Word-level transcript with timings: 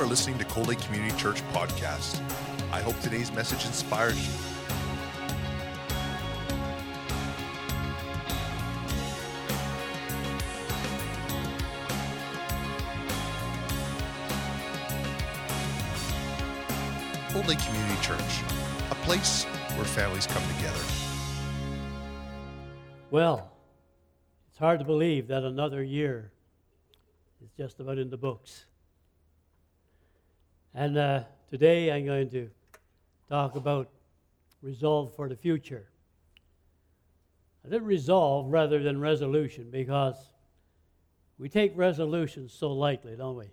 are 0.00 0.06
listening 0.06 0.38
to 0.38 0.44
Cold 0.44 0.68
Lake 0.68 0.80
Community 0.80 1.16
Church 1.16 1.42
podcast. 1.52 2.20
I 2.70 2.80
hope 2.80 3.00
today's 3.00 3.32
message 3.32 3.66
inspires 3.66 4.16
you. 4.16 4.32
Cold 17.32 17.48
Lake 17.48 17.58
Community 17.58 18.00
Church, 18.00 18.20
a 18.92 18.94
place 19.04 19.42
where 19.74 19.84
families 19.84 20.28
come 20.28 20.44
together. 20.56 20.78
Well, 23.10 23.50
it's 24.50 24.60
hard 24.60 24.78
to 24.78 24.84
believe 24.84 25.26
that 25.26 25.42
another 25.42 25.82
year 25.82 26.30
is 27.42 27.50
just 27.56 27.80
about 27.80 27.98
in 27.98 28.10
the 28.10 28.16
books. 28.16 28.67
And 30.78 30.96
uh, 30.96 31.24
today 31.50 31.90
I'm 31.90 32.06
going 32.06 32.30
to 32.30 32.48
talk 33.28 33.56
about 33.56 33.88
resolve 34.62 35.12
for 35.16 35.28
the 35.28 35.34
future. 35.34 35.88
I 37.66 37.68
did 37.68 37.82
resolve 37.82 38.46
rather 38.46 38.80
than 38.80 39.00
resolution 39.00 39.70
because 39.72 40.14
we 41.36 41.48
take 41.48 41.72
resolutions 41.74 42.52
so 42.52 42.70
lightly, 42.70 43.16
don't 43.16 43.34
we? 43.34 43.46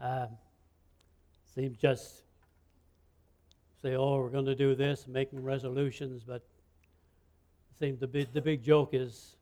Um, 0.00 0.28
seems 1.54 1.76
just 1.76 2.22
say, 3.82 3.94
oh, 3.94 4.16
we're 4.16 4.30
going 4.30 4.46
to 4.46 4.54
do 4.54 4.74
this, 4.74 5.06
making 5.06 5.42
resolutions, 5.42 6.22
but 6.26 6.36
it 6.36 7.78
seems 7.78 8.00
the 8.00 8.06
big, 8.06 8.32
the 8.32 8.40
big 8.40 8.62
joke 8.62 8.94
is 8.94 9.36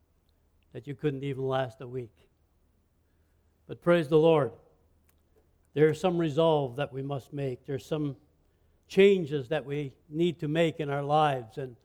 that 0.73 0.85
you 0.85 0.95
couldn't 0.95 1.23
even 1.23 1.47
last 1.47 1.79
a 1.79 1.87
week. 1.87 2.27
But 3.69 3.81
praise 3.81 4.09
the 4.09 4.19
Lord. 4.19 4.51
There's 5.73 5.99
some 5.99 6.17
resolve 6.17 6.75
that 6.75 6.91
we 6.91 7.01
must 7.01 7.31
make. 7.31 7.65
There's 7.65 7.85
some 7.85 8.15
changes 8.87 9.47
that 9.49 9.65
we 9.65 9.93
need 10.09 10.39
to 10.39 10.47
make 10.47 10.79
in 10.79 10.89
our 10.89 11.03
lives. 11.03 11.57
And 11.57 11.75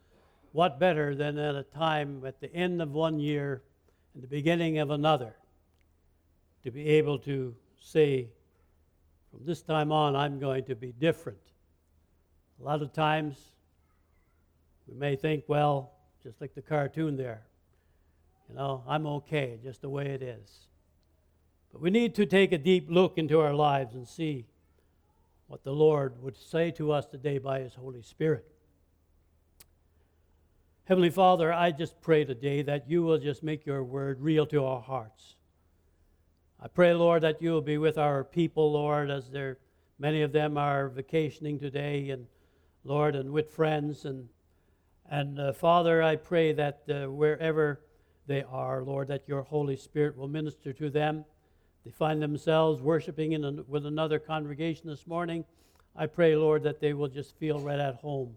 what 0.52 0.80
better 0.80 1.14
than 1.14 1.38
at 1.38 1.54
a 1.54 1.62
time 1.62 2.24
at 2.26 2.40
the 2.40 2.52
end 2.52 2.82
of 2.82 2.92
one 2.92 3.20
year 3.20 3.62
and 4.14 4.22
the 4.22 4.28
beginning 4.28 4.78
of 4.78 4.90
another 4.90 5.36
to 6.64 6.70
be 6.70 6.88
able 6.88 7.18
to 7.20 7.54
say, 7.80 8.28
from 9.30 9.44
this 9.44 9.62
time 9.62 9.92
on, 9.92 10.16
I'm 10.16 10.40
going 10.40 10.64
to 10.64 10.74
be 10.74 10.92
different. 10.92 11.38
A 12.60 12.64
lot 12.64 12.82
of 12.82 12.92
times 12.92 13.36
we 14.88 14.96
may 14.96 15.14
think, 15.14 15.44
well, 15.46 15.92
just 16.24 16.40
like 16.40 16.54
the 16.54 16.62
cartoon 16.62 17.16
there, 17.16 17.42
you 18.48 18.56
know, 18.56 18.82
I'm 18.88 19.06
okay 19.06 19.58
just 19.62 19.80
the 19.82 19.88
way 19.88 20.06
it 20.06 20.22
is. 20.22 20.65
But 21.76 21.82
we 21.82 21.90
need 21.90 22.14
to 22.14 22.24
take 22.24 22.52
a 22.52 22.56
deep 22.56 22.86
look 22.88 23.18
into 23.18 23.38
our 23.38 23.52
lives 23.52 23.94
and 23.94 24.08
see 24.08 24.46
what 25.46 25.62
the 25.62 25.74
Lord 25.74 26.22
would 26.22 26.38
say 26.38 26.70
to 26.70 26.90
us 26.90 27.04
today 27.04 27.36
by 27.36 27.60
His 27.60 27.74
Holy 27.74 28.00
Spirit. 28.00 28.46
Heavenly 30.84 31.10
Father, 31.10 31.52
I 31.52 31.72
just 31.72 32.00
pray 32.00 32.24
today 32.24 32.62
that 32.62 32.88
you 32.88 33.02
will 33.02 33.18
just 33.18 33.42
make 33.42 33.66
your 33.66 33.84
word 33.84 34.22
real 34.22 34.46
to 34.46 34.64
our 34.64 34.80
hearts. 34.80 35.36
I 36.58 36.68
pray, 36.68 36.94
Lord, 36.94 37.22
that 37.24 37.42
you 37.42 37.50
will 37.50 37.60
be 37.60 37.76
with 37.76 37.98
our 37.98 38.24
people, 38.24 38.72
Lord, 38.72 39.10
as 39.10 39.28
there 39.28 39.58
many 39.98 40.22
of 40.22 40.32
them 40.32 40.56
are 40.56 40.88
vacationing 40.88 41.58
today, 41.58 42.08
and 42.08 42.26
Lord, 42.84 43.14
and 43.14 43.32
with 43.32 43.50
friends, 43.50 44.06
and 44.06 44.30
and 45.10 45.38
uh, 45.38 45.52
Father, 45.52 46.02
I 46.02 46.16
pray 46.16 46.54
that 46.54 46.84
uh, 46.88 47.10
wherever 47.10 47.82
they 48.26 48.44
are, 48.44 48.82
Lord, 48.82 49.08
that 49.08 49.28
your 49.28 49.42
Holy 49.42 49.76
Spirit 49.76 50.16
will 50.16 50.26
minister 50.26 50.72
to 50.72 50.88
them 50.88 51.26
they 51.86 51.92
find 51.92 52.20
themselves 52.20 52.82
worshiping 52.82 53.30
in 53.30 53.44
a, 53.44 53.52
with 53.68 53.86
another 53.86 54.18
congregation 54.18 54.88
this 54.88 55.06
morning, 55.06 55.44
I 55.94 56.06
pray, 56.06 56.34
Lord, 56.34 56.64
that 56.64 56.80
they 56.80 56.94
will 56.94 57.06
just 57.06 57.36
feel 57.36 57.60
right 57.60 57.78
at 57.78 57.94
home. 57.94 58.36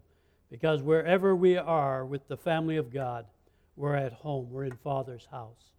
Because 0.52 0.82
wherever 0.82 1.34
we 1.34 1.56
are 1.56 2.06
with 2.06 2.28
the 2.28 2.36
family 2.36 2.76
of 2.76 2.92
God, 2.92 3.26
we're 3.74 3.96
at 3.96 4.12
home. 4.12 4.48
We're 4.52 4.66
in 4.66 4.76
Father's 4.76 5.26
house. 5.32 5.72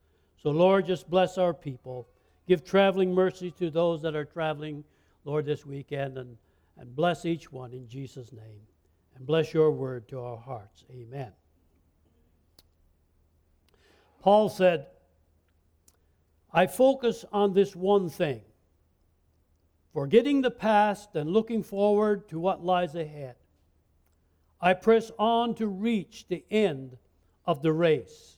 So, 0.44 0.50
Lord, 0.50 0.86
just 0.86 1.10
bless 1.10 1.38
our 1.38 1.54
people. 1.54 2.10
Give 2.46 2.62
traveling 2.62 3.16
mercy 3.16 3.52
to 3.52 3.70
those 3.70 4.02
that 4.02 4.18
are 4.18 4.26
traveling, 4.26 4.84
Lord, 5.24 5.46
this 5.46 5.66
weekend, 5.66 6.18
and, 6.18 6.36
and 6.78 6.94
bless 6.94 7.24
each 7.24 7.54
one 7.54 7.72
in 7.72 7.88
Jesus' 7.88 8.34
name. 8.34 8.68
And 9.16 9.26
bless 9.26 9.54
your 9.54 9.72
word 9.72 10.10
to 10.10 10.20
our 10.20 10.38
hearts. 10.38 10.84
Amen. 10.92 11.32
Paul 14.22 14.50
said, 14.50 14.88
I 16.54 16.68
focus 16.68 17.24
on 17.32 17.54
this 17.54 17.76
one 17.76 18.10
thing 18.10 18.42
forgetting 19.94 20.42
the 20.42 20.52
past 20.52 21.16
and 21.16 21.30
looking 21.30 21.64
forward 21.64 22.28
to 22.30 22.40
what 22.40 22.64
lies 22.64 22.96
ahead. 22.96 23.36
I 24.60 24.74
press 24.74 25.12
on 25.18 25.56
to 25.56 25.68
reach 25.68 26.28
the 26.28 26.46
end 26.50 26.98
of 27.46 27.62
the 27.62 27.74
race 27.74 28.38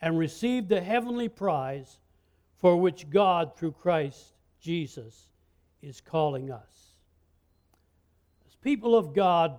and 0.00 0.18
receive 0.18 0.68
the 0.68 0.80
heavenly 0.80 1.28
prize 1.28 1.98
for 2.58 2.76
which 2.76 3.10
God, 3.10 3.56
through 3.56 3.72
Christ 3.72 4.34
Jesus, 4.60 5.28
is 5.82 6.00
calling 6.00 6.50
us. 6.50 6.94
As 8.46 8.54
people 8.56 8.94
of 8.94 9.14
God, 9.14 9.58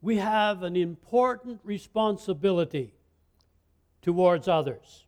we 0.00 0.16
have 0.16 0.62
an 0.62 0.76
important 0.76 1.60
responsibility 1.64 2.92
towards 4.02 4.48
others. 4.48 5.03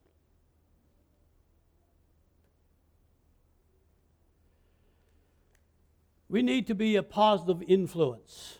We 6.37 6.43
need 6.43 6.67
to 6.67 6.75
be 6.75 6.97
a 6.97 7.03
positive 7.03 7.63
influence 7.67 8.59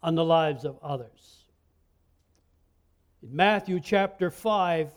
on 0.00 0.14
the 0.14 0.24
lives 0.24 0.64
of 0.64 0.78
others. 0.80 1.42
In 3.20 3.34
Matthew 3.34 3.80
chapter 3.80 4.30
5, 4.30 4.88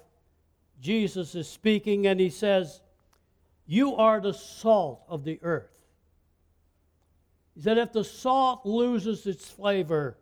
Jesus 0.80 1.34
is 1.34 1.48
speaking 1.48 2.06
and 2.06 2.20
he 2.20 2.30
says, 2.30 2.84
You 3.66 3.96
are 3.96 4.22
the 4.22 4.32
salt 4.32 5.02
of 5.10 5.24
the 5.24 5.40
earth. 5.42 5.72
He 7.56 7.64
said, 7.64 7.80
If 7.80 7.94
the 7.94 8.04
salt 8.04 8.64
loses 8.64 9.26
its 9.26 9.50
flavor, 9.50 10.20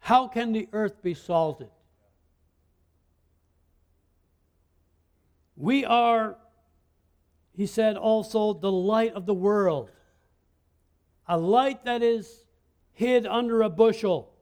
how 0.00 0.26
can 0.26 0.52
the 0.52 0.68
earth 0.72 1.04
be 1.04 1.14
salted? 1.14 1.70
We 5.56 5.84
are 5.84 6.36
he 7.60 7.66
said 7.66 7.98
also, 7.98 8.54
the 8.54 8.72
light 8.72 9.12
of 9.12 9.26
the 9.26 9.34
world. 9.34 9.90
A 11.30 11.38
light 11.38 11.84
that 11.84 12.02
is 12.02 12.44
hid 12.92 13.24
under 13.24 13.62
a 13.62 13.70
bushel 13.70 14.32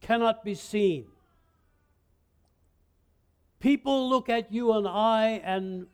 cannot 0.00 0.44
be 0.44 0.54
seen. 0.54 1.06
People 3.58 4.08
look 4.08 4.28
at 4.28 4.52
you 4.52 4.72
and 4.74 4.86
I, 4.86 5.40
and 5.44 5.86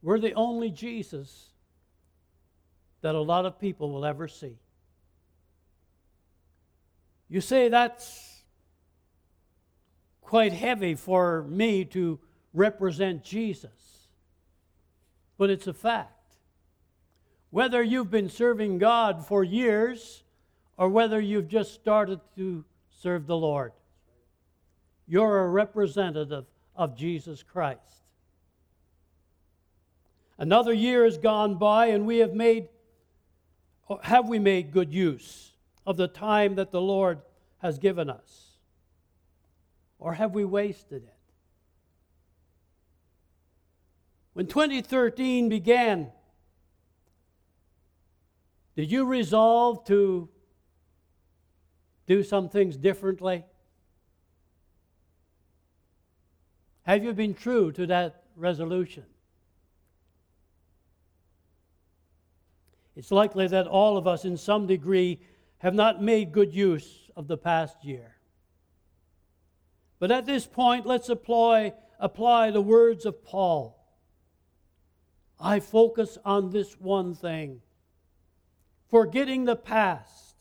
we're 0.00 0.18
the 0.18 0.32
only 0.32 0.70
Jesus 0.70 1.50
that 3.02 3.14
a 3.14 3.20
lot 3.20 3.44
of 3.44 3.60
people 3.60 3.90
will 3.90 4.06
ever 4.06 4.28
see. 4.28 4.56
You 7.28 7.42
say 7.42 7.68
that's 7.68 8.42
quite 10.22 10.54
heavy 10.54 10.94
for 10.94 11.42
me 11.42 11.84
to 11.84 12.18
represent 12.54 13.22
Jesus 13.22 13.86
but 15.38 15.50
it's 15.50 15.66
a 15.66 15.74
fact. 15.74 16.15
Whether 17.50 17.82
you've 17.82 18.10
been 18.10 18.28
serving 18.28 18.78
God 18.78 19.26
for 19.26 19.44
years 19.44 20.22
or 20.76 20.88
whether 20.88 21.20
you've 21.20 21.48
just 21.48 21.74
started 21.74 22.20
to 22.36 22.64
serve 23.02 23.26
the 23.26 23.36
Lord, 23.36 23.72
you're 25.06 25.44
a 25.44 25.48
representative 25.48 26.44
of 26.74 26.96
Jesus 26.96 27.42
Christ. 27.42 27.80
Another 30.38 30.72
year 30.72 31.04
has 31.04 31.16
gone 31.16 31.54
by, 31.54 31.86
and 31.86 32.06
we 32.06 32.18
have 32.18 32.34
made, 32.34 32.68
have 34.02 34.28
we 34.28 34.38
made 34.38 34.70
good 34.72 34.92
use 34.92 35.52
of 35.86 35.96
the 35.96 36.08
time 36.08 36.56
that 36.56 36.72
the 36.72 36.80
Lord 36.80 37.22
has 37.58 37.78
given 37.78 38.10
us? 38.10 38.58
Or 39.98 40.12
have 40.12 40.32
we 40.32 40.44
wasted 40.44 41.04
it? 41.04 41.14
When 44.34 44.46
2013 44.46 45.48
began, 45.48 46.12
did 48.76 48.90
you 48.90 49.04
resolve 49.04 49.84
to 49.86 50.28
do 52.06 52.22
some 52.22 52.48
things 52.48 52.76
differently? 52.76 53.44
Have 56.82 57.02
you 57.02 57.12
been 57.12 57.34
true 57.34 57.72
to 57.72 57.86
that 57.86 58.22
resolution? 58.36 59.04
It's 62.94 63.10
likely 63.10 63.48
that 63.48 63.66
all 63.66 63.96
of 63.96 64.06
us, 64.06 64.24
in 64.24 64.36
some 64.36 64.66
degree, 64.66 65.20
have 65.58 65.74
not 65.74 66.02
made 66.02 66.32
good 66.32 66.54
use 66.54 67.10
of 67.16 67.26
the 67.26 67.36
past 67.36 67.84
year. 67.84 68.16
But 69.98 70.10
at 70.10 70.26
this 70.26 70.46
point, 70.46 70.86
let's 70.86 71.08
apply, 71.08 71.72
apply 71.98 72.50
the 72.50 72.60
words 72.60 73.04
of 73.04 73.24
Paul 73.24 73.76
I 75.38 75.60
focus 75.60 76.16
on 76.24 76.50
this 76.50 76.80
one 76.80 77.14
thing 77.14 77.60
forgetting 78.88 79.44
the 79.44 79.56
past 79.56 80.34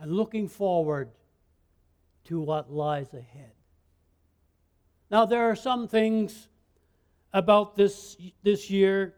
and 0.00 0.12
looking 0.12 0.48
forward 0.48 1.10
to 2.24 2.40
what 2.40 2.72
lies 2.72 3.12
ahead. 3.12 3.52
Now, 5.10 5.26
there 5.26 5.50
are 5.50 5.56
some 5.56 5.88
things 5.88 6.48
about 7.32 7.76
this, 7.76 8.16
this 8.42 8.70
year 8.70 9.14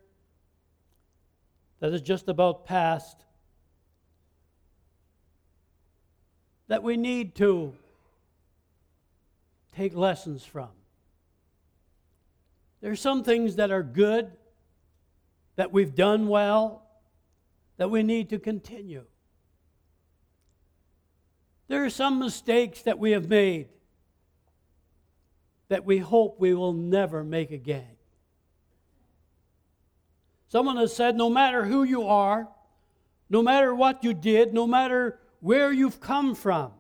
that 1.81 1.93
is 1.93 2.00
just 2.00 2.29
about 2.29 2.64
past 2.64 3.17
that 6.69 6.82
we 6.82 6.97
need 6.97 7.35
to 7.35 7.75
take 9.76 9.94
lessons 9.94 10.44
from. 10.44 10.69
There 12.81 12.91
are 12.91 12.97
some 12.97 13.23
things 13.23 13.56
that 13.56 13.70
are 13.70 13.82
good, 13.82 14.32
that 15.56 15.73
we've 15.73 15.94
done 15.94 16.29
well, 16.29 16.81
that 17.82 17.88
we 17.88 18.05
need 18.05 18.31
to 18.31 18.38
continue. 18.38 19.05
There 21.67 21.84
are 21.84 21.90
some 21.90 22.20
mistakes 22.20 22.82
that 22.82 22.96
we 22.96 23.11
have 23.11 23.29
made 23.29 23.70
that 25.67 25.84
we 25.84 25.99
hope 25.99 26.38
we 26.38 26.55
will 26.55 26.75
never 26.75 27.25
make 27.25 27.50
again. 27.50 27.96
Someone 30.46 30.76
has 30.76 30.94
said 30.94 31.17
no 31.17 31.29
matter 31.29 31.64
who 31.64 31.82
you 31.82 32.06
are, 32.06 32.46
no 33.29 33.43
matter 33.43 33.75
what 33.75 34.05
you 34.05 34.14
did, 34.14 34.55
no 34.55 34.64
matter 34.64 35.19
where 35.40 35.73
you've 35.73 35.99
come 35.99 36.37
from, 36.37 36.70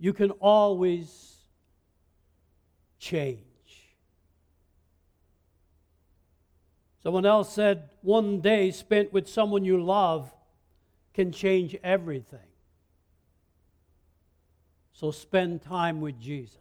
you 0.00 0.12
can 0.12 0.32
always 0.32 1.36
change. 2.98 3.44
Someone 7.06 7.24
else 7.24 7.52
said, 7.52 7.90
one 8.02 8.40
day 8.40 8.72
spent 8.72 9.12
with 9.12 9.28
someone 9.28 9.64
you 9.64 9.80
love 9.80 10.34
can 11.14 11.30
change 11.30 11.76
everything. 11.84 12.48
So 14.92 15.12
spend 15.12 15.62
time 15.62 16.00
with 16.00 16.18
Jesus. 16.18 16.58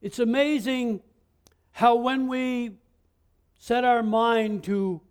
It's 0.00 0.18
amazing 0.20 1.02
how 1.72 1.96
when 1.96 2.28
we 2.28 2.78
set 3.58 3.84
our 3.84 4.02
mind 4.02 4.64
to 4.64 5.02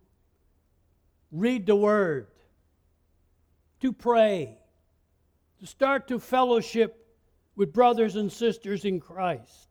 read 1.32 1.68
the 1.68 1.76
Word, 1.76 2.30
to 3.82 3.94
pray, 3.94 4.58
to 5.60 5.68
start 5.68 6.08
to 6.08 6.18
fellowship 6.18 7.16
with 7.56 7.72
brothers 7.72 8.16
and 8.16 8.32
sisters 8.32 8.86
in 8.86 9.00
Christ, 9.00 9.69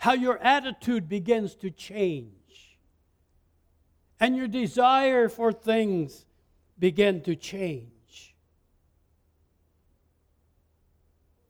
how 0.00 0.14
your 0.14 0.38
attitude 0.38 1.10
begins 1.10 1.54
to 1.54 1.70
change 1.70 2.78
and 4.18 4.34
your 4.34 4.48
desire 4.48 5.28
for 5.28 5.52
things 5.52 6.24
begin 6.78 7.20
to 7.20 7.36
change. 7.36 8.34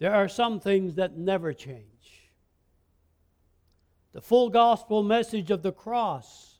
There 0.00 0.12
are 0.12 0.28
some 0.28 0.58
things 0.58 0.96
that 0.96 1.16
never 1.16 1.52
change. 1.52 1.84
The 4.14 4.20
full 4.20 4.50
gospel 4.50 5.04
message 5.04 5.52
of 5.52 5.62
the 5.62 5.70
cross 5.70 6.58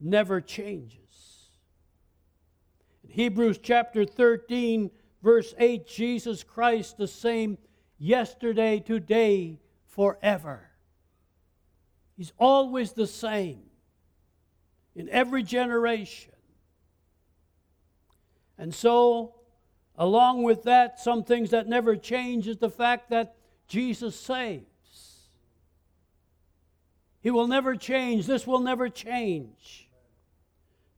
never 0.00 0.40
changes. 0.40 1.50
In 3.04 3.10
Hebrews 3.10 3.58
chapter 3.62 4.06
13, 4.06 4.90
verse 5.22 5.52
8, 5.58 5.86
Jesus 5.86 6.42
Christ 6.42 6.96
the 6.96 7.06
same 7.06 7.58
yesterday, 7.98 8.80
today, 8.80 9.60
forever. 9.86 10.69
He's 12.20 12.34
always 12.36 12.92
the 12.92 13.06
same 13.06 13.62
in 14.94 15.08
every 15.08 15.42
generation. 15.42 16.34
And 18.58 18.74
so, 18.74 19.36
along 19.96 20.42
with 20.42 20.64
that, 20.64 21.00
some 21.00 21.24
things 21.24 21.48
that 21.48 21.66
never 21.66 21.96
change 21.96 22.46
is 22.46 22.58
the 22.58 22.68
fact 22.68 23.08
that 23.08 23.36
Jesus 23.68 24.14
saves. 24.14 25.30
He 27.22 27.30
will 27.30 27.46
never 27.46 27.74
change. 27.74 28.26
This 28.26 28.46
will 28.46 28.60
never 28.60 28.90
change. 28.90 29.88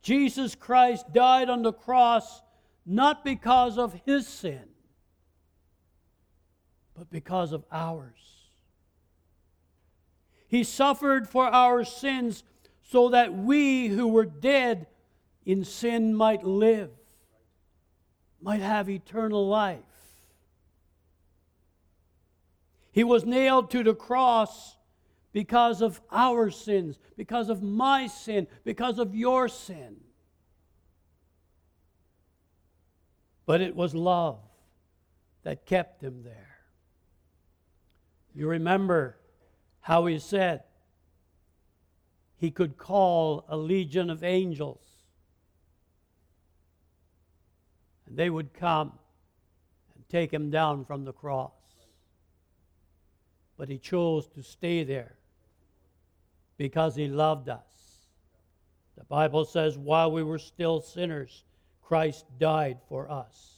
Jesus 0.02 0.56
Christ 0.56 1.12
died 1.12 1.48
on 1.48 1.62
the 1.62 1.72
cross 1.72 2.42
not 2.84 3.24
because 3.24 3.78
of 3.78 3.94
his 4.04 4.26
sin, 4.26 4.64
but 6.96 7.08
because 7.10 7.52
of 7.52 7.62
ours. 7.70 8.31
He 10.52 10.64
suffered 10.64 11.30
for 11.30 11.46
our 11.46 11.82
sins 11.82 12.44
so 12.82 13.08
that 13.08 13.34
we 13.34 13.88
who 13.88 14.08
were 14.08 14.26
dead 14.26 14.86
in 15.46 15.64
sin 15.64 16.14
might 16.14 16.44
live, 16.44 16.90
might 18.38 18.60
have 18.60 18.90
eternal 18.90 19.48
life. 19.48 19.80
He 22.90 23.02
was 23.02 23.24
nailed 23.24 23.70
to 23.70 23.82
the 23.82 23.94
cross 23.94 24.76
because 25.32 25.80
of 25.80 26.02
our 26.10 26.50
sins, 26.50 26.98
because 27.16 27.48
of 27.48 27.62
my 27.62 28.06
sin, 28.06 28.46
because 28.62 28.98
of 28.98 29.14
your 29.14 29.48
sin. 29.48 29.96
But 33.46 33.62
it 33.62 33.74
was 33.74 33.94
love 33.94 34.40
that 35.44 35.64
kept 35.64 36.02
him 36.02 36.24
there. 36.24 36.58
You 38.34 38.48
remember 38.48 39.16
how 39.82 40.06
he 40.06 40.18
said, 40.18 40.62
he 42.36 42.50
could 42.50 42.78
call 42.78 43.44
a 43.48 43.56
legion 43.56 44.10
of 44.10 44.24
angels. 44.24 44.84
And 48.06 48.16
they 48.16 48.30
would 48.30 48.54
come 48.54 48.92
and 49.94 50.08
take 50.08 50.32
him 50.32 50.50
down 50.50 50.84
from 50.84 51.04
the 51.04 51.12
cross. 51.12 51.52
But 53.56 53.68
he 53.68 53.78
chose 53.78 54.28
to 54.28 54.42
stay 54.42 54.82
there 54.84 55.14
because 56.56 56.96
he 56.96 57.08
loved 57.08 57.48
us. 57.48 57.60
The 58.96 59.04
Bible 59.04 59.44
says, 59.44 59.76
while 59.76 60.12
we 60.12 60.22
were 60.22 60.38
still 60.38 60.80
sinners, 60.80 61.44
Christ 61.80 62.24
died 62.38 62.78
for 62.88 63.10
us. 63.10 63.56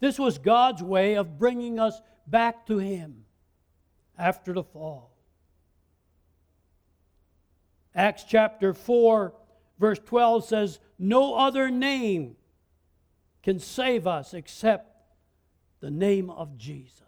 This 0.00 0.18
was 0.18 0.38
God's 0.38 0.82
way 0.82 1.14
of 1.14 1.38
bringing 1.38 1.78
us 1.78 2.00
back 2.26 2.66
to 2.66 2.78
him 2.78 3.24
after 4.18 4.52
the 4.52 4.62
fall. 4.62 5.10
Acts 7.94 8.24
chapter 8.24 8.72
4, 8.72 9.34
verse 9.78 9.98
12 9.98 10.44
says, 10.44 10.78
No 10.98 11.34
other 11.34 11.70
name 11.70 12.36
can 13.42 13.58
save 13.58 14.06
us 14.06 14.34
except 14.34 14.88
the 15.80 15.90
name 15.90 16.30
of 16.30 16.56
Jesus. 16.56 17.02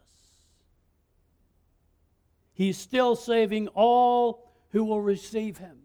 He's 2.52 2.78
still 2.78 3.16
saving 3.16 3.68
all 3.68 4.52
who 4.70 4.84
will 4.84 5.00
receive 5.00 5.58
him. 5.58 5.78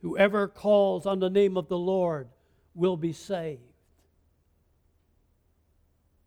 Whoever 0.00 0.48
calls 0.48 1.06
on 1.06 1.20
the 1.20 1.30
name 1.30 1.56
of 1.56 1.68
the 1.68 1.78
Lord 1.78 2.28
will 2.74 2.96
be 2.96 3.12
saved. 3.12 3.60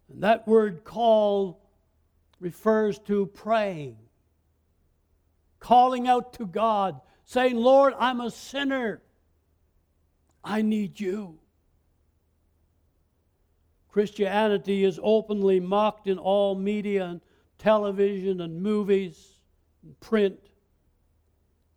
And 0.09 0.23
that 0.23 0.47
word 0.47 0.83
call 0.83 1.64
refers 2.45 2.99
to 2.99 3.25
praying 3.25 3.97
calling 5.65 6.07
out 6.07 6.33
to 6.33 6.45
God, 6.45 7.01
saying, 7.23 7.55
Lord, 7.55 7.95
I'm 7.97 8.21
a 8.21 8.29
sinner. 8.29 9.01
I 10.43 10.61
need 10.61 10.99
you. 10.99 11.39
Christianity 13.89 14.83
is 14.83 14.99
openly 15.01 15.59
mocked 15.59 16.05
in 16.05 16.19
all 16.19 16.53
media 16.53 17.05
and 17.05 17.21
television 17.57 18.41
and 18.41 18.61
movies 18.61 19.39
and 19.81 19.99
print. 19.99 20.37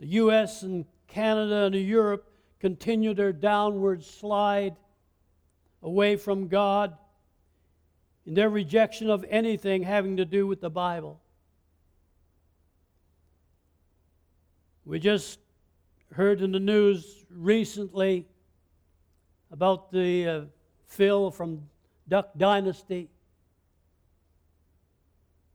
The 0.00 0.06
U.S. 0.06 0.64
and 0.64 0.84
Canada 1.06 1.64
and 1.64 1.74
Europe 1.76 2.30
continue 2.60 3.14
their 3.14 3.32
downward 3.32 4.04
slide 4.04 4.76
away 5.82 6.16
from 6.16 6.48
God 6.48 6.94
in 8.28 8.34
their 8.34 8.50
rejection 8.50 9.08
of 9.08 9.24
anything 9.30 9.82
having 9.82 10.18
to 10.18 10.24
do 10.26 10.46
with 10.46 10.60
the 10.60 10.68
Bible. 10.68 11.18
We 14.84 14.98
just 14.98 15.38
heard 16.12 16.42
in 16.42 16.52
the 16.52 16.60
news 16.60 17.24
recently 17.30 18.26
about 19.50 19.90
the 19.92 20.28
uh, 20.28 20.40
Phil 20.88 21.30
from 21.30 21.70
Duck 22.06 22.32
Dynasty. 22.36 23.08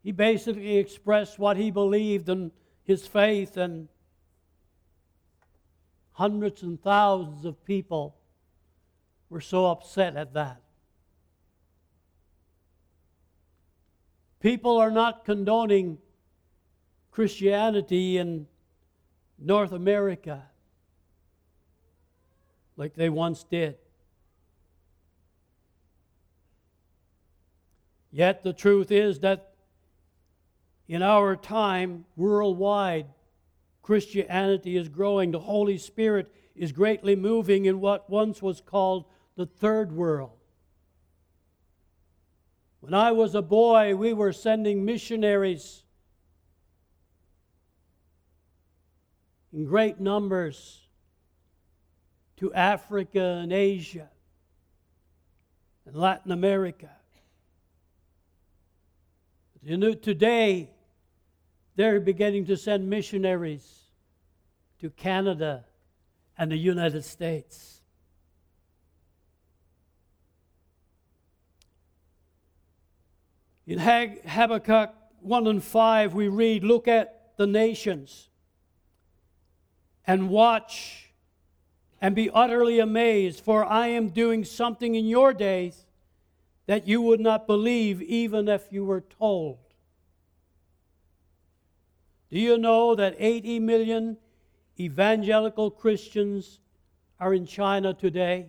He 0.02 0.12
basically 0.12 0.78
expressed 0.78 1.38
what 1.38 1.58
he 1.58 1.70
believed 1.70 2.28
in 2.28 2.52
his 2.86 3.06
faith, 3.06 3.56
and 3.56 3.88
hundreds 6.14 6.64
and 6.64 6.82
thousands 6.82 7.46
of 7.46 7.64
people 7.66 8.16
were 9.30 9.42
so 9.42 9.68
upset 9.68 10.16
at 10.16 10.34
that. 10.34 10.63
People 14.44 14.76
are 14.78 14.92
not 14.92 15.24
condoning 15.24 16.00
Christianity 17.12 18.18
in 18.18 18.46
North 19.40 19.72
America 19.72 20.44
like 22.76 22.94
they 22.94 23.08
once 23.08 23.46
did. 23.46 23.78
Yet 28.12 28.44
the 28.44 28.52
truth 28.52 28.92
is 28.92 29.20
that 29.20 29.54
in 30.90 31.02
our 31.02 31.38
time, 31.38 32.04
worldwide, 32.18 33.06
Christianity 33.82 34.76
is 34.76 34.90
growing. 34.90 35.32
The 35.32 35.40
Holy 35.40 35.78
Spirit 35.78 36.30
is 36.54 36.74
greatly 36.74 37.16
moving 37.16 37.64
in 37.64 37.80
what 37.80 38.10
once 38.10 38.42
was 38.42 38.60
called 38.60 39.06
the 39.38 39.46
third 39.46 39.94
world. 39.94 40.38
When 42.84 42.94
I 42.94 43.14
was 43.14 43.34
a 43.34 43.42
boy, 43.42 43.96
we 43.96 44.12
were 44.12 44.34
sending 44.34 44.84
missionaries 44.84 45.84
in 49.54 49.64
great 49.64 50.02
numbers 50.02 50.82
to 52.36 52.54
Africa 52.54 53.40
and 53.42 53.54
Asia 53.54 54.10
and 55.86 55.96
Latin 55.96 56.34
America. 56.34 56.90
You 59.62 59.78
know, 59.78 59.94
today, 59.94 60.70
they're 61.78 62.02
beginning 62.02 62.48
to 62.48 62.58
send 62.58 62.90
missionaries 62.90 63.66
to 64.80 64.90
Canada 64.90 65.64
and 66.38 66.52
the 66.52 66.58
United 66.58 67.06
States. 67.06 67.80
In 73.66 73.80
Habakkuk 73.80 74.94
1 75.22 75.48
and 75.48 75.64
5, 75.64 76.14
we 76.14 76.28
read, 76.28 76.64
Look 76.64 76.88
at 76.88 77.32
the 77.38 77.48
nations 77.48 78.30
and 80.06 80.30
watch 80.30 81.14
and 82.02 82.14
be 82.14 82.30
utterly 82.30 82.80
amazed, 82.80 83.40
for 83.40 83.64
I 83.64 83.88
am 83.88 84.10
doing 84.10 84.44
something 84.44 84.96
in 84.96 85.06
your 85.06 85.34
days 85.34 85.86
that 86.66 86.88
you 86.88 87.02
would 87.02 87.22
not 87.22 87.48
believe 87.48 88.02
even 88.02 88.50
if 88.50 88.68
you 88.72 88.84
were 88.84 89.02
told. 89.02 89.60
Do 92.30 92.40
you 92.40 92.58
know 92.58 92.96
that 92.96 93.16
80 93.18 93.60
million 93.60 94.18
evangelical 94.78 95.72
Christians 95.72 96.60
are 97.20 97.34
in 97.34 97.46
China 97.46 97.94
today? 97.94 98.48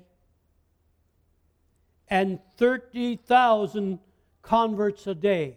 And 2.08 2.40
30,000 2.56 3.98
converts 4.44 5.06
a 5.06 5.14
day 5.14 5.56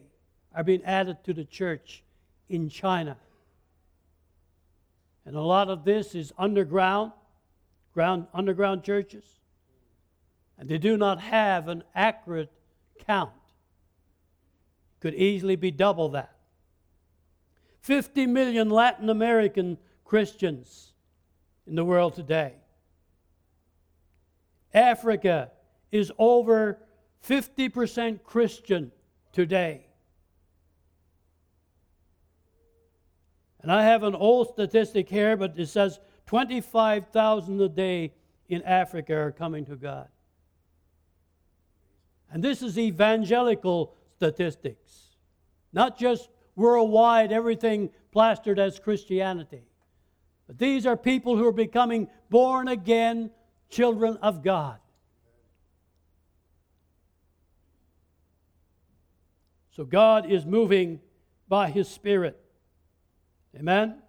are 0.56 0.64
being 0.64 0.84
added 0.84 1.24
to 1.26 1.34
the 1.34 1.46
church 1.46 2.04
in 2.50 2.70
China. 2.70 3.18
And 5.26 5.36
a 5.36 5.42
lot 5.42 5.70
of 5.70 5.84
this 5.84 6.16
is 6.16 6.34
underground, 6.38 7.12
ground, 7.94 8.28
underground 8.34 8.84
churches. 8.84 9.26
And 10.58 10.68
they 10.68 10.78
do 10.78 10.98
not 10.98 11.20
have 11.20 11.68
an 11.68 11.84
accurate 11.94 12.52
count. 13.06 13.32
Could 15.02 15.14
easily 15.14 15.56
be 15.56 15.70
double 15.70 16.10
that. 16.10 16.34
50 17.82 18.26
million 18.26 18.70
Latin 18.70 19.10
American 19.10 19.78
Christians 20.06 20.94
in 21.68 21.76
the 21.76 21.86
world 21.86 22.16
today. 22.16 22.54
Africa 24.74 25.52
is 25.92 26.12
over 26.18 26.80
50% 27.26 28.24
Christian 28.24 28.92
today. 29.32 29.88
And 33.62 33.72
I 33.72 33.84
have 33.84 34.04
an 34.04 34.16
old 34.16 34.50
statistic 34.50 35.10
here, 35.10 35.36
but 35.36 35.58
it 35.58 35.68
says 35.68 36.00
25,000 36.28 37.62
a 37.62 37.70
day 37.70 38.14
in 38.48 38.62
Africa 38.64 39.16
are 39.16 39.32
coming 39.32 39.66
to 39.66 39.76
God. 39.76 40.08
And 42.32 42.44
this 42.44 42.62
is 42.62 42.78
evangelical 42.78 43.94
statistics, 44.16 45.16
not 45.74 45.98
just 45.98 46.30
worldwide, 46.56 47.32
everything 47.32 47.90
plastered 48.12 48.60
as 48.60 48.80
Christianity. 48.80 49.64
But 50.48 50.58
these 50.58 50.86
are 50.86 50.98
people 50.98 51.38
who 51.38 51.46
are 51.46 51.54
becoming 51.54 52.08
born 52.30 52.68
again 52.68 53.32
children 53.70 54.18
of 54.22 54.44
God. 54.44 54.80
So 59.78 59.86
God 59.86 60.32
is 60.32 60.44
moving 60.44 61.00
by 61.48 61.70
His 61.70 61.88
Spirit. 61.88 62.42
Amen? 63.56 64.02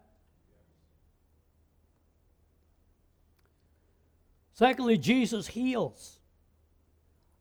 Secondly, 4.55 4.97
Jesus 4.97 5.47
heals. 5.49 6.21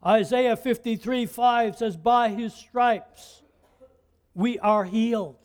Isaiah 0.06 0.58
53 0.58 1.26
5 1.26 1.78
says, 1.78 1.96
By 1.96 2.28
His 2.28 2.54
stripes 2.54 3.44
we 4.36 4.60
are 4.60 4.84
healed. 4.84 5.40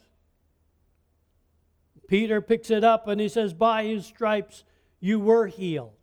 Peter 2.09 2.41
picks 2.41 2.69
it 2.69 2.83
up 2.83 3.07
and 3.07 3.21
he 3.21 3.29
says, 3.29 3.55
By 3.55 3.85
His 3.85 4.07
stripes 4.07 4.65
you 4.99 5.21
were 5.21 5.47
healed. 5.47 5.95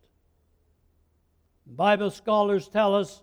Bible 1.66 2.10
scholars 2.10 2.68
tell 2.68 2.94
us 2.94 3.20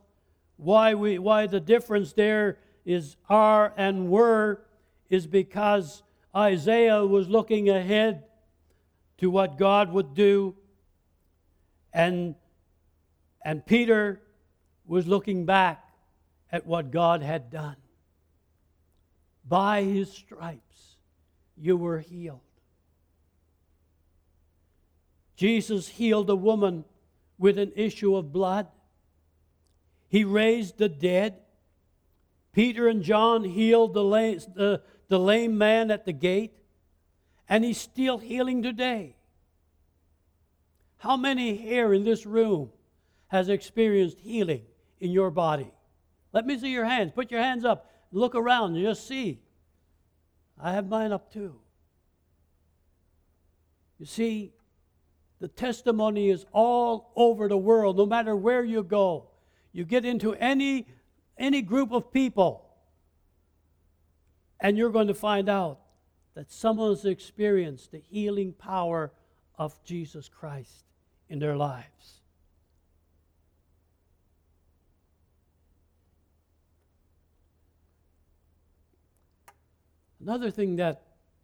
why, 0.58 0.94
we, 0.94 1.18
why 1.18 1.48
the 1.48 1.60
difference 1.60 2.14
there 2.14 2.60
is 2.88 3.18
are 3.28 3.74
and 3.76 4.10
were 4.10 4.62
is 5.10 5.28
because 5.28 6.04
Isaiah 6.34 7.06
was 7.06 7.28
looking 7.28 7.70
ahead 7.70 8.24
to 9.18 9.30
what 9.30 9.58
God 9.58 9.92
would 9.92 10.14
do, 10.14 10.56
and, 11.92 12.36
and 13.44 13.66
Peter 13.66 14.22
was 14.86 15.06
looking 15.06 15.46
back 15.46 15.84
at 16.50 16.66
what 16.66 16.92
God 16.92 17.22
had 17.22 17.52
done. 17.52 17.76
By 19.46 19.84
his 19.84 20.10
stripes, 20.10 20.96
you 21.58 21.76
were 21.76 22.00
healed. 22.00 22.40
Jesus 25.36 25.90
healed 25.90 26.30
a 26.30 26.36
woman 26.36 26.86
with 27.38 27.60
an 27.60 27.74
issue 27.76 28.16
of 28.16 28.32
blood. 28.32 28.68
He 30.08 30.24
raised 30.24 30.78
the 30.78 30.90
dead. 30.90 31.36
Peter 32.58 32.88
and 32.88 33.04
John 33.04 33.44
healed 33.44 33.94
the 33.94 34.04
lame, 34.04 34.40
the, 34.56 34.82
the 35.10 35.20
lame 35.20 35.60
man 35.60 35.92
at 35.92 36.06
the 36.06 36.12
gate, 36.12 36.54
and 37.48 37.64
he's 37.64 37.78
still 37.78 38.18
healing 38.18 38.64
today. 38.64 39.16
How 40.98 41.18
many 41.18 41.56
here 41.56 41.94
in 41.94 42.04
this 42.04 42.26
room 42.26 42.72
has 43.28 43.48
experienced 43.48 44.18
healing 44.18 44.64
in 45.00 45.12
your 45.12 45.30
body? 45.30 45.72
Let 46.34 46.48
me 46.48 46.58
see 46.58 46.70
your 46.70 46.86
hands. 46.86 47.12
Put 47.14 47.30
your 47.30 47.44
hands 47.44 47.64
up. 47.64 47.92
Look 48.12 48.34
around 48.34 48.74
and 48.76 48.84
just 48.84 49.08
see. 49.08 49.40
I 50.60 50.72
have 50.72 50.88
mine 50.88 51.12
up 51.12 51.32
too. 51.32 51.60
You 54.00 54.08
see, 54.08 54.52
the 55.40 55.48
testimony 55.48 56.32
is 56.32 56.44
all 56.52 57.12
over 57.16 57.48
the 57.48 57.56
world, 57.56 57.98
no 57.98 58.08
matter 58.08 58.36
where 58.36 58.64
you 58.64 58.82
go. 58.82 59.28
You 59.74 59.86
get 59.86 60.06
into 60.06 60.34
any 60.34 60.88
any 61.38 61.62
group 61.62 61.92
of 61.92 62.12
people, 62.12 62.66
and 64.60 64.78
you're 64.78 64.92
going 64.92 65.08
to 65.08 65.14
find 65.14 65.50
out 65.50 65.80
that 66.34 66.52
someone 66.52 66.90
has 66.90 67.06
experienced 67.06 67.92
the 67.92 68.00
healing 68.00 68.54
power 68.54 69.12
of 69.58 69.84
Jesus 69.84 70.30
Christ 70.30 70.86
in 71.30 71.40
their 71.40 71.56
lives. 71.56 72.22
Another 80.20 80.52
thing 80.52 80.76
that 80.76 81.04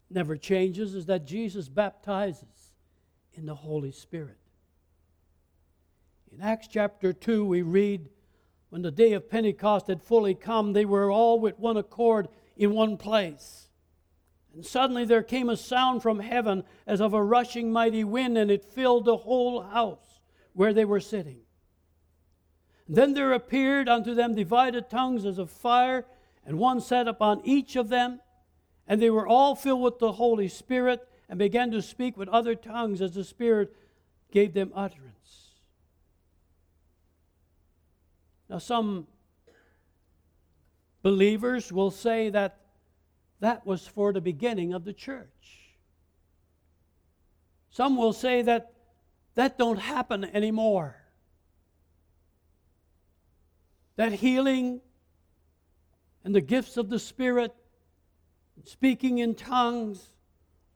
never 0.09 0.35
changes 0.35 0.93
is 0.95 1.05
that 1.05 1.25
Jesus 1.25 1.69
baptizes 1.69 2.75
in 3.33 3.45
the 3.45 3.55
Holy 3.55 3.91
Spirit. 3.91 4.38
In 6.31 6.41
Acts 6.41 6.67
chapter 6.67 7.13
2, 7.13 7.45
we 7.45 7.62
read 7.62 8.09
when 8.73 8.81
the 8.81 8.89
day 8.89 9.13
of 9.13 9.29
Pentecost 9.29 9.85
had 9.85 10.01
fully 10.01 10.33
come, 10.33 10.73
they 10.73 10.83
were 10.83 11.11
all 11.11 11.39
with 11.39 11.59
one 11.59 11.77
accord 11.77 12.27
in 12.57 12.73
one 12.73 12.97
place. 12.97 13.69
And 14.51 14.65
suddenly 14.65 15.05
there 15.05 15.21
came 15.21 15.47
a 15.47 15.55
sound 15.55 16.01
from 16.01 16.19
heaven 16.19 16.63
as 16.87 16.99
of 16.99 17.13
a 17.13 17.23
rushing 17.23 17.71
mighty 17.71 18.03
wind, 18.03 18.35
and 18.35 18.49
it 18.49 18.65
filled 18.65 19.05
the 19.05 19.17
whole 19.17 19.61
house 19.61 20.19
where 20.53 20.73
they 20.73 20.85
were 20.85 20.99
sitting. 20.99 21.41
then 22.89 23.13
there 23.13 23.33
appeared 23.33 23.87
unto 23.87 24.15
them 24.15 24.33
divided 24.33 24.89
tongues 24.89 25.23
as 25.23 25.37
of 25.37 25.51
fire, 25.51 26.07
and 26.43 26.57
one 26.57 26.81
sat 26.81 27.07
upon 27.07 27.41
each 27.43 27.75
of 27.75 27.89
them. 27.89 28.21
And 28.87 28.99
they 28.99 29.11
were 29.11 29.27
all 29.27 29.53
filled 29.53 29.83
with 29.83 29.99
the 29.99 30.13
Holy 30.13 30.47
Spirit, 30.47 31.07
and 31.29 31.37
began 31.37 31.69
to 31.69 31.81
speak 31.83 32.17
with 32.17 32.27
other 32.29 32.55
tongues 32.55 33.03
as 33.03 33.13
the 33.13 33.23
Spirit 33.23 33.71
gave 34.31 34.55
them 34.55 34.71
utterance. 34.73 35.42
Now, 38.53 38.60
some 38.60 39.07
believers 41.01 41.72
will 41.72 41.89
say 41.89 42.29
that 42.29 42.60
that 43.39 43.65
was 43.65 43.88
for 43.88 44.13
the 44.13 44.22
beginning 44.22 44.75
of 44.75 44.86
the 44.86 44.93
church. 44.93 45.72
Some 47.72 47.98
will 47.98 48.13
say 48.13 48.43
that 48.43 48.74
that 49.33 49.57
don't 49.57 49.79
happen 49.79 50.24
anymore. 50.24 50.98
That 53.95 54.12
healing 54.12 54.81
and 56.24 56.36
the 56.36 56.39
gifts 56.39 56.77
of 56.77 56.89
the 56.91 57.00
Spirit, 57.00 57.55
speaking 58.65 59.17
in 59.17 59.33
tongues, 59.33 60.13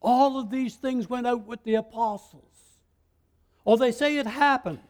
all 0.02 0.36
of 0.36 0.50
these 0.50 0.74
things 0.74 1.08
went 1.08 1.28
out 1.28 1.46
with 1.46 1.62
the 1.62 1.76
apostles. 1.76 2.80
Or 3.64 3.78
they 3.78 3.92
say 3.92 4.16
it 4.16 4.26
happened, 4.26 4.80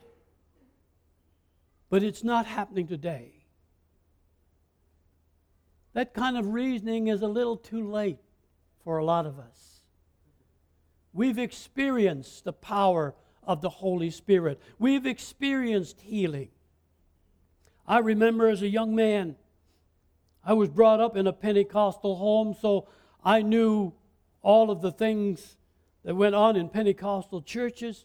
but 1.90 2.02
it's 2.02 2.22
not 2.22 2.46
happening 2.46 2.86
today. 2.86 3.32
That 5.94 6.14
kind 6.14 6.36
of 6.36 6.52
reasoning 6.52 7.08
is 7.08 7.22
a 7.22 7.28
little 7.28 7.56
too 7.56 7.90
late 7.90 8.18
for 8.84 8.98
a 8.98 9.04
lot 9.04 9.26
of 9.26 9.38
us. 9.38 9.80
We've 11.12 11.38
experienced 11.38 12.44
the 12.44 12.52
power 12.52 13.14
of 13.42 13.62
the 13.62 13.70
Holy 13.70 14.10
Spirit, 14.10 14.60
we've 14.78 15.06
experienced 15.06 16.00
healing. 16.02 16.50
I 17.86 18.00
remember 18.00 18.48
as 18.48 18.60
a 18.60 18.68
young 18.68 18.94
man, 18.94 19.36
I 20.44 20.52
was 20.52 20.68
brought 20.68 21.00
up 21.00 21.16
in 21.16 21.26
a 21.26 21.32
Pentecostal 21.32 22.16
home, 22.16 22.54
so 22.60 22.86
I 23.24 23.40
knew 23.40 23.94
all 24.42 24.70
of 24.70 24.82
the 24.82 24.92
things 24.92 25.56
that 26.04 26.14
went 26.14 26.34
on 26.34 26.56
in 26.56 26.68
Pentecostal 26.68 27.40
churches. 27.42 28.04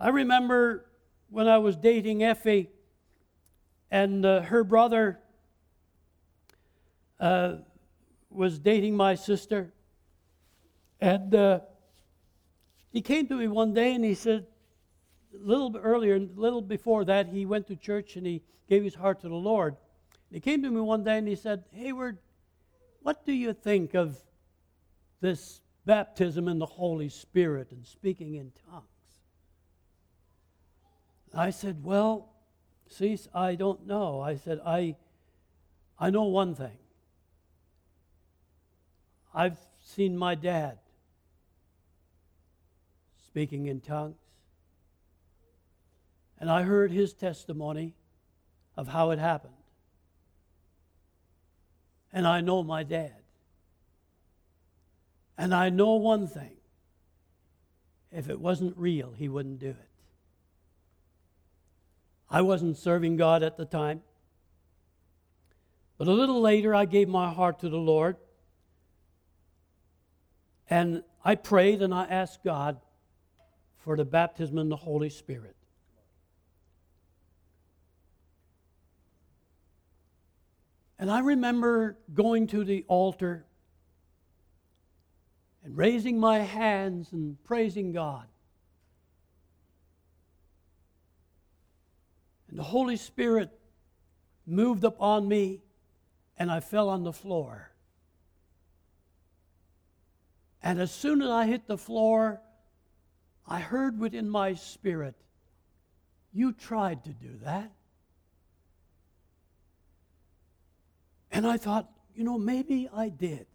I 0.00 0.08
remember 0.08 0.86
when 1.34 1.48
I 1.48 1.58
was 1.58 1.76
dating 1.76 2.22
Effie, 2.22 2.70
and 3.90 4.24
uh, 4.24 4.42
her 4.42 4.62
brother 4.62 5.18
uh, 7.18 7.56
was 8.30 8.60
dating 8.60 8.96
my 8.96 9.16
sister, 9.16 9.72
and 11.00 11.34
uh, 11.34 11.58
he 12.92 13.02
came 13.02 13.26
to 13.26 13.34
me 13.34 13.48
one 13.48 13.74
day 13.74 13.96
and 13.96 14.04
he 14.04 14.14
said, 14.14 14.46
a 15.34 15.44
little 15.44 15.70
bit 15.70 15.80
earlier, 15.82 16.14
a 16.14 16.20
little 16.20 16.62
before 16.62 17.04
that, 17.06 17.26
he 17.26 17.44
went 17.46 17.66
to 17.66 17.74
church 17.74 18.14
and 18.14 18.24
he 18.24 18.40
gave 18.68 18.84
his 18.84 18.94
heart 18.94 19.20
to 19.22 19.28
the 19.28 19.34
Lord. 19.34 19.74
He 20.30 20.38
came 20.38 20.62
to 20.62 20.70
me 20.70 20.80
one 20.80 21.02
day 21.02 21.18
and 21.18 21.26
he 21.26 21.34
said, 21.34 21.64
Hayward, 21.72 22.18
what 23.02 23.26
do 23.26 23.32
you 23.32 23.52
think 23.52 23.94
of 23.94 24.16
this 25.20 25.62
baptism 25.84 26.46
in 26.46 26.60
the 26.60 26.66
Holy 26.66 27.08
Spirit 27.08 27.72
and 27.72 27.84
speaking 27.84 28.36
in 28.36 28.52
tongues? 28.70 28.93
I 31.36 31.50
said, 31.50 31.82
Well, 31.82 32.28
see, 32.88 33.18
I 33.34 33.54
don't 33.54 33.86
know. 33.86 34.20
I 34.20 34.36
said, 34.36 34.60
I, 34.64 34.96
I 35.98 36.10
know 36.10 36.24
one 36.24 36.54
thing. 36.54 36.78
I've 39.34 39.58
seen 39.80 40.16
my 40.16 40.34
dad 40.34 40.78
speaking 43.26 43.66
in 43.66 43.80
tongues. 43.80 44.16
And 46.38 46.50
I 46.50 46.62
heard 46.62 46.92
his 46.92 47.14
testimony 47.14 47.94
of 48.76 48.88
how 48.88 49.10
it 49.10 49.18
happened. 49.18 49.54
And 52.12 52.26
I 52.26 52.40
know 52.40 52.62
my 52.62 52.84
dad. 52.84 53.22
And 55.36 55.52
I 55.52 55.68
know 55.68 55.94
one 55.94 56.28
thing 56.28 56.56
if 58.12 58.28
it 58.30 58.38
wasn't 58.38 58.76
real, 58.76 59.12
he 59.12 59.28
wouldn't 59.28 59.58
do 59.58 59.70
it. 59.70 59.83
I 62.30 62.42
wasn't 62.42 62.76
serving 62.76 63.16
God 63.16 63.42
at 63.42 63.56
the 63.56 63.64
time. 63.64 64.02
But 65.98 66.08
a 66.08 66.12
little 66.12 66.40
later, 66.40 66.74
I 66.74 66.84
gave 66.84 67.08
my 67.08 67.32
heart 67.32 67.60
to 67.60 67.68
the 67.68 67.76
Lord. 67.76 68.16
And 70.68 71.02
I 71.24 71.34
prayed 71.34 71.82
and 71.82 71.94
I 71.94 72.04
asked 72.04 72.42
God 72.42 72.80
for 73.76 73.96
the 73.96 74.04
baptism 74.04 74.58
in 74.58 74.68
the 74.68 74.76
Holy 74.76 75.10
Spirit. 75.10 75.54
And 80.98 81.10
I 81.10 81.20
remember 81.20 81.98
going 82.14 82.46
to 82.48 82.64
the 82.64 82.84
altar 82.88 83.44
and 85.62 85.76
raising 85.76 86.18
my 86.18 86.38
hands 86.38 87.12
and 87.12 87.42
praising 87.44 87.92
God. 87.92 88.26
And 92.54 92.60
the 92.60 92.64
Holy 92.66 92.96
Spirit 92.96 93.50
moved 94.46 94.84
upon 94.84 95.26
me, 95.26 95.60
and 96.38 96.52
I 96.52 96.60
fell 96.60 96.88
on 96.88 97.02
the 97.02 97.12
floor. 97.12 97.72
And 100.62 100.80
as 100.80 100.92
soon 100.92 101.20
as 101.20 101.28
I 101.30 101.46
hit 101.46 101.66
the 101.66 101.76
floor, 101.76 102.40
I 103.44 103.58
heard 103.58 103.98
within 103.98 104.30
my 104.30 104.54
spirit, 104.54 105.16
You 106.32 106.52
tried 106.52 107.02
to 107.06 107.10
do 107.10 107.40
that. 107.42 107.72
And 111.32 111.48
I 111.48 111.56
thought, 111.56 111.90
you 112.14 112.22
know, 112.22 112.38
maybe 112.38 112.88
I 112.94 113.08
did. 113.08 113.46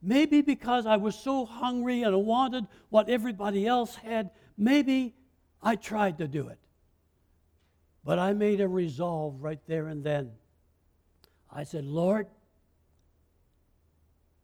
Maybe 0.00 0.40
because 0.40 0.86
I 0.86 0.98
was 0.98 1.18
so 1.18 1.46
hungry 1.46 2.04
and 2.04 2.14
I 2.14 2.18
wanted 2.18 2.68
what 2.90 3.08
everybody 3.08 3.66
else 3.66 3.96
had, 3.96 4.30
maybe 4.56 5.16
I 5.60 5.74
tried 5.74 6.18
to 6.18 6.28
do 6.28 6.46
it. 6.46 6.60
But 8.04 8.18
I 8.18 8.32
made 8.34 8.60
a 8.60 8.68
resolve 8.68 9.42
right 9.42 9.60
there 9.66 9.88
and 9.88 10.04
then. 10.04 10.32
I 11.50 11.64
said, 11.64 11.84
Lord, 11.84 12.26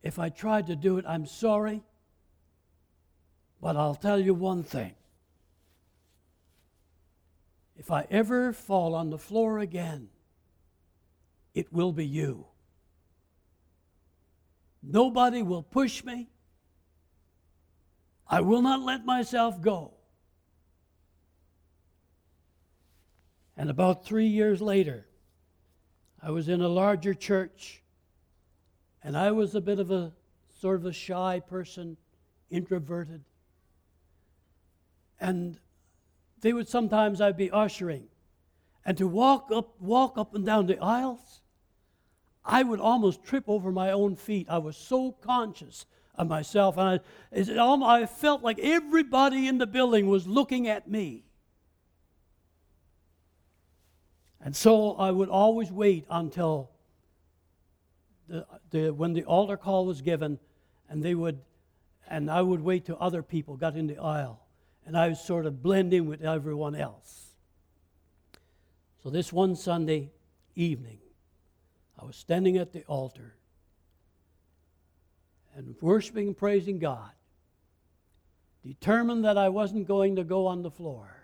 if 0.01 0.17
I 0.17 0.29
tried 0.29 0.67
to 0.67 0.75
do 0.75 0.97
it, 0.97 1.05
I'm 1.07 1.25
sorry. 1.25 1.83
But 3.61 3.75
I'll 3.75 3.95
tell 3.95 4.19
you 4.19 4.33
one 4.33 4.63
thing. 4.63 4.93
If 7.77 7.91
I 7.91 8.07
ever 8.09 8.53
fall 8.53 8.95
on 8.95 9.09
the 9.09 9.17
floor 9.17 9.59
again, 9.59 10.09
it 11.53 11.71
will 11.71 11.91
be 11.91 12.05
you. 12.05 12.45
Nobody 14.81 15.43
will 15.43 15.63
push 15.63 16.03
me. 16.03 16.29
I 18.27 18.41
will 18.41 18.61
not 18.61 18.81
let 18.81 19.05
myself 19.05 19.61
go. 19.61 19.93
And 23.61 23.69
about 23.69 24.03
three 24.03 24.25
years 24.25 24.59
later, 24.59 25.05
I 26.19 26.31
was 26.31 26.49
in 26.49 26.61
a 26.61 26.67
larger 26.67 27.13
church, 27.13 27.83
and 29.03 29.15
I 29.15 29.29
was 29.33 29.53
a 29.53 29.61
bit 29.61 29.77
of 29.77 29.91
a 29.91 30.13
sort 30.59 30.77
of 30.77 30.87
a 30.87 30.91
shy 30.91 31.41
person, 31.41 31.95
introverted. 32.49 33.23
And 35.19 35.59
they 36.39 36.53
would 36.53 36.69
sometimes 36.69 37.21
I'd 37.21 37.37
be 37.37 37.51
ushering, 37.51 38.05
and 38.83 38.97
to 38.97 39.05
walk 39.05 39.51
up, 39.53 39.79
walk 39.79 40.17
up 40.17 40.33
and 40.33 40.43
down 40.43 40.65
the 40.65 40.79
aisles, 40.79 41.41
I 42.43 42.63
would 42.63 42.79
almost 42.79 43.23
trip 43.23 43.43
over 43.45 43.71
my 43.71 43.91
own 43.91 44.15
feet. 44.15 44.47
I 44.49 44.57
was 44.57 44.75
so 44.75 45.11
conscious 45.11 45.85
of 46.15 46.27
myself, 46.27 46.77
and 46.79 46.99
I, 47.31 48.01
I 48.01 48.05
felt 48.07 48.41
like 48.41 48.57
everybody 48.57 49.47
in 49.47 49.59
the 49.59 49.67
building 49.67 50.07
was 50.07 50.25
looking 50.25 50.67
at 50.67 50.89
me. 50.89 51.25
And 54.43 54.55
so 54.55 54.93
I 54.93 55.11
would 55.11 55.29
always 55.29 55.71
wait 55.71 56.05
until 56.09 56.71
the, 58.27 58.45
the, 58.71 58.89
when 58.91 59.13
the 59.13 59.23
altar 59.23 59.57
call 59.57 59.85
was 59.85 60.01
given, 60.01 60.39
and 60.89 61.03
they 61.03 61.13
would, 61.13 61.39
and 62.09 62.29
I 62.29 62.41
would 62.41 62.61
wait 62.61 62.85
till 62.85 62.97
other 62.99 63.21
people 63.21 63.55
got 63.55 63.75
in 63.75 63.87
the 63.87 63.97
aisle, 63.97 64.39
and 64.85 64.97
I 64.97 65.09
would 65.09 65.17
sort 65.17 65.45
of 65.45 65.61
blend 65.61 65.93
in 65.93 66.07
with 66.07 66.21
everyone 66.21 66.75
else. 66.75 67.27
So 69.03 69.09
this 69.09 69.31
one 69.31 69.55
Sunday 69.55 70.11
evening, 70.55 70.99
I 71.99 72.05
was 72.05 72.15
standing 72.15 72.57
at 72.57 72.71
the 72.71 72.83
altar 72.85 73.35
and 75.55 75.75
worshiping 75.81 76.27
and 76.27 76.37
praising 76.37 76.79
God, 76.79 77.11
determined 78.65 79.25
that 79.25 79.37
I 79.37 79.49
wasn't 79.49 79.87
going 79.87 80.15
to 80.15 80.23
go 80.23 80.47
on 80.47 80.61
the 80.61 80.71
floor. 80.71 81.20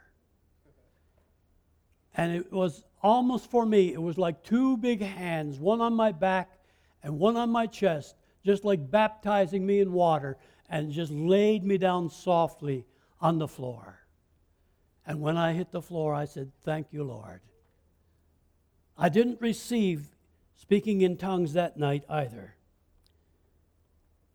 And 2.18 2.36
it 2.36 2.52
was 2.52 2.84
almost 3.02 3.50
for 3.50 3.66
me, 3.66 3.94
it 3.94 4.02
was 4.02 4.18
like 4.18 4.44
two 4.44 4.76
big 4.78 5.02
hands, 5.02 5.60
one 5.60 5.80
on 5.82 5.94
my 5.94 6.12
back 6.12 6.50
and 7.04 7.20
one 7.20 7.38
on 7.38 7.52
my 7.52 7.68
chest, 7.68 8.16
just 8.44 8.66
like 8.66 8.90
baptizing 8.90 9.66
me 9.66 9.80
in 9.80 9.94
water, 9.94 10.38
and 10.68 10.92
just 10.92 11.12
laid 11.12 11.64
me 11.64 11.78
down 11.78 12.10
softly 12.10 12.86
on 13.22 13.38
the 13.38 13.48
floor. 13.48 14.00
And 15.06 15.22
when 15.22 15.38
I 15.38 15.54
hit 15.54 15.72
the 15.72 15.82
floor, 15.82 16.14
I 16.14 16.26
said, 16.26 16.52
Thank 16.64 16.88
you, 16.92 17.04
Lord. 17.04 17.42
I 18.98 19.10
didn't 19.10 19.40
receive 19.40 20.10
speaking 20.56 21.02
in 21.02 21.18
tongues 21.18 21.54
that 21.54 21.78
night 21.78 22.04
either. 22.10 22.56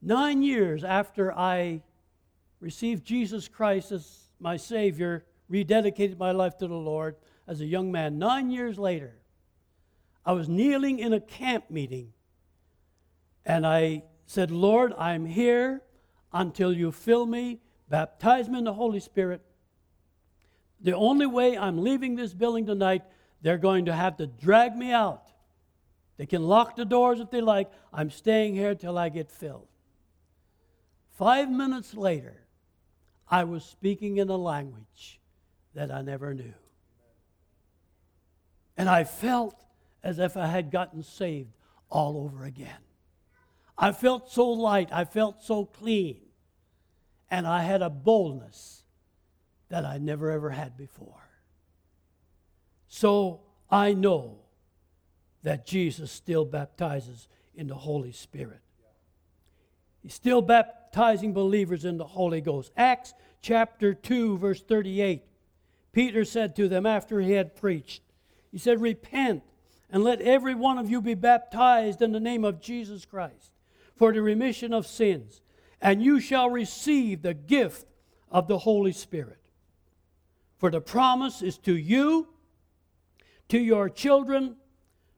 Nine 0.00 0.42
years 0.42 0.84
after 0.84 1.36
I 1.36 1.82
received 2.60 3.04
Jesus 3.04 3.48
Christ 3.48 3.92
as 3.92 4.30
my 4.38 4.56
Savior, 4.56 5.24
rededicated 5.50 6.16
my 6.16 6.30
life 6.30 6.56
to 6.58 6.68
the 6.68 6.74
Lord, 6.74 7.16
as 7.46 7.60
a 7.60 7.66
young 7.66 7.92
man. 7.92 8.18
Nine 8.18 8.50
years 8.50 8.78
later, 8.78 9.14
I 10.24 10.32
was 10.32 10.48
kneeling 10.48 10.98
in 10.98 11.12
a 11.12 11.20
camp 11.20 11.70
meeting, 11.70 12.12
And 13.44 13.66
I 13.66 14.04
said, 14.26 14.50
Lord, 14.50 14.92
I'm 14.96 15.26
here 15.26 15.82
until 16.32 16.72
you 16.72 16.92
fill 16.92 17.26
me, 17.26 17.60
baptize 17.88 18.48
me 18.48 18.58
in 18.58 18.64
the 18.64 18.72
Holy 18.72 19.00
Spirit. 19.00 19.42
The 20.80 20.94
only 20.94 21.26
way 21.26 21.58
I'm 21.58 21.82
leaving 21.82 22.14
this 22.14 22.32
building 22.32 22.66
tonight, 22.66 23.02
they're 23.42 23.58
going 23.58 23.86
to 23.86 23.92
have 23.92 24.16
to 24.18 24.26
drag 24.26 24.76
me 24.76 24.92
out. 24.92 25.28
They 26.16 26.26
can 26.26 26.44
lock 26.44 26.76
the 26.76 26.84
doors 26.84 27.20
if 27.20 27.30
they 27.30 27.40
like. 27.40 27.70
I'm 27.92 28.10
staying 28.10 28.54
here 28.54 28.74
till 28.74 28.96
I 28.96 29.08
get 29.08 29.30
filled. 29.30 29.66
Five 31.18 31.50
minutes 31.50 31.94
later, 31.94 32.46
I 33.28 33.44
was 33.44 33.64
speaking 33.64 34.18
in 34.18 34.28
a 34.28 34.36
language 34.36 35.20
that 35.74 35.90
I 35.90 36.02
never 36.02 36.32
knew. 36.32 36.54
And 38.76 38.88
I 38.88 39.04
felt 39.04 39.64
as 40.02 40.18
if 40.18 40.36
I 40.36 40.46
had 40.46 40.70
gotten 40.70 41.02
saved 41.02 41.54
all 41.90 42.16
over 42.18 42.44
again. 42.44 42.78
I 43.76 43.92
felt 43.92 44.30
so 44.30 44.48
light, 44.50 44.90
I 44.92 45.04
felt 45.04 45.42
so 45.42 45.64
clean, 45.64 46.20
and 47.30 47.46
I 47.46 47.62
had 47.62 47.82
a 47.82 47.90
boldness 47.90 48.84
that 49.68 49.84
I 49.84 49.98
never 49.98 50.30
ever 50.30 50.50
had 50.50 50.76
before. 50.76 51.28
So 52.88 53.40
I 53.70 53.94
know 53.94 54.38
that 55.42 55.66
Jesus 55.66 56.12
still 56.12 56.44
baptizes 56.44 57.28
in 57.54 57.66
the 57.66 57.74
Holy 57.74 58.12
Spirit. 58.12 58.60
He's 60.02 60.14
still 60.14 60.42
baptizing 60.42 61.32
believers 61.32 61.84
in 61.84 61.96
the 61.96 62.04
Holy 62.04 62.40
Ghost. 62.40 62.72
Acts 62.76 63.14
chapter 63.40 63.94
2, 63.94 64.38
verse 64.38 64.62
38. 64.62 65.22
Peter 65.92 66.24
said 66.24 66.56
to 66.56 66.68
them 66.68 66.86
after 66.86 67.20
he 67.20 67.32
had 67.32 67.56
preached, 67.56 68.02
He 68.52 68.58
said, 68.58 68.80
Repent 68.80 69.42
and 69.90 70.04
let 70.04 70.20
every 70.20 70.54
one 70.54 70.78
of 70.78 70.90
you 70.90 71.00
be 71.00 71.14
baptized 71.14 72.02
in 72.02 72.12
the 72.12 72.20
name 72.20 72.44
of 72.44 72.60
Jesus 72.60 73.04
Christ 73.04 73.50
for 73.96 74.12
the 74.12 74.22
remission 74.22 74.72
of 74.72 74.86
sins, 74.86 75.40
and 75.80 76.02
you 76.02 76.20
shall 76.20 76.48
receive 76.50 77.22
the 77.22 77.34
gift 77.34 77.86
of 78.30 78.46
the 78.46 78.58
Holy 78.58 78.92
Spirit. 78.92 79.38
For 80.58 80.70
the 80.70 80.80
promise 80.80 81.42
is 81.42 81.58
to 81.58 81.76
you, 81.76 82.28
to 83.48 83.58
your 83.58 83.88
children, 83.88 84.56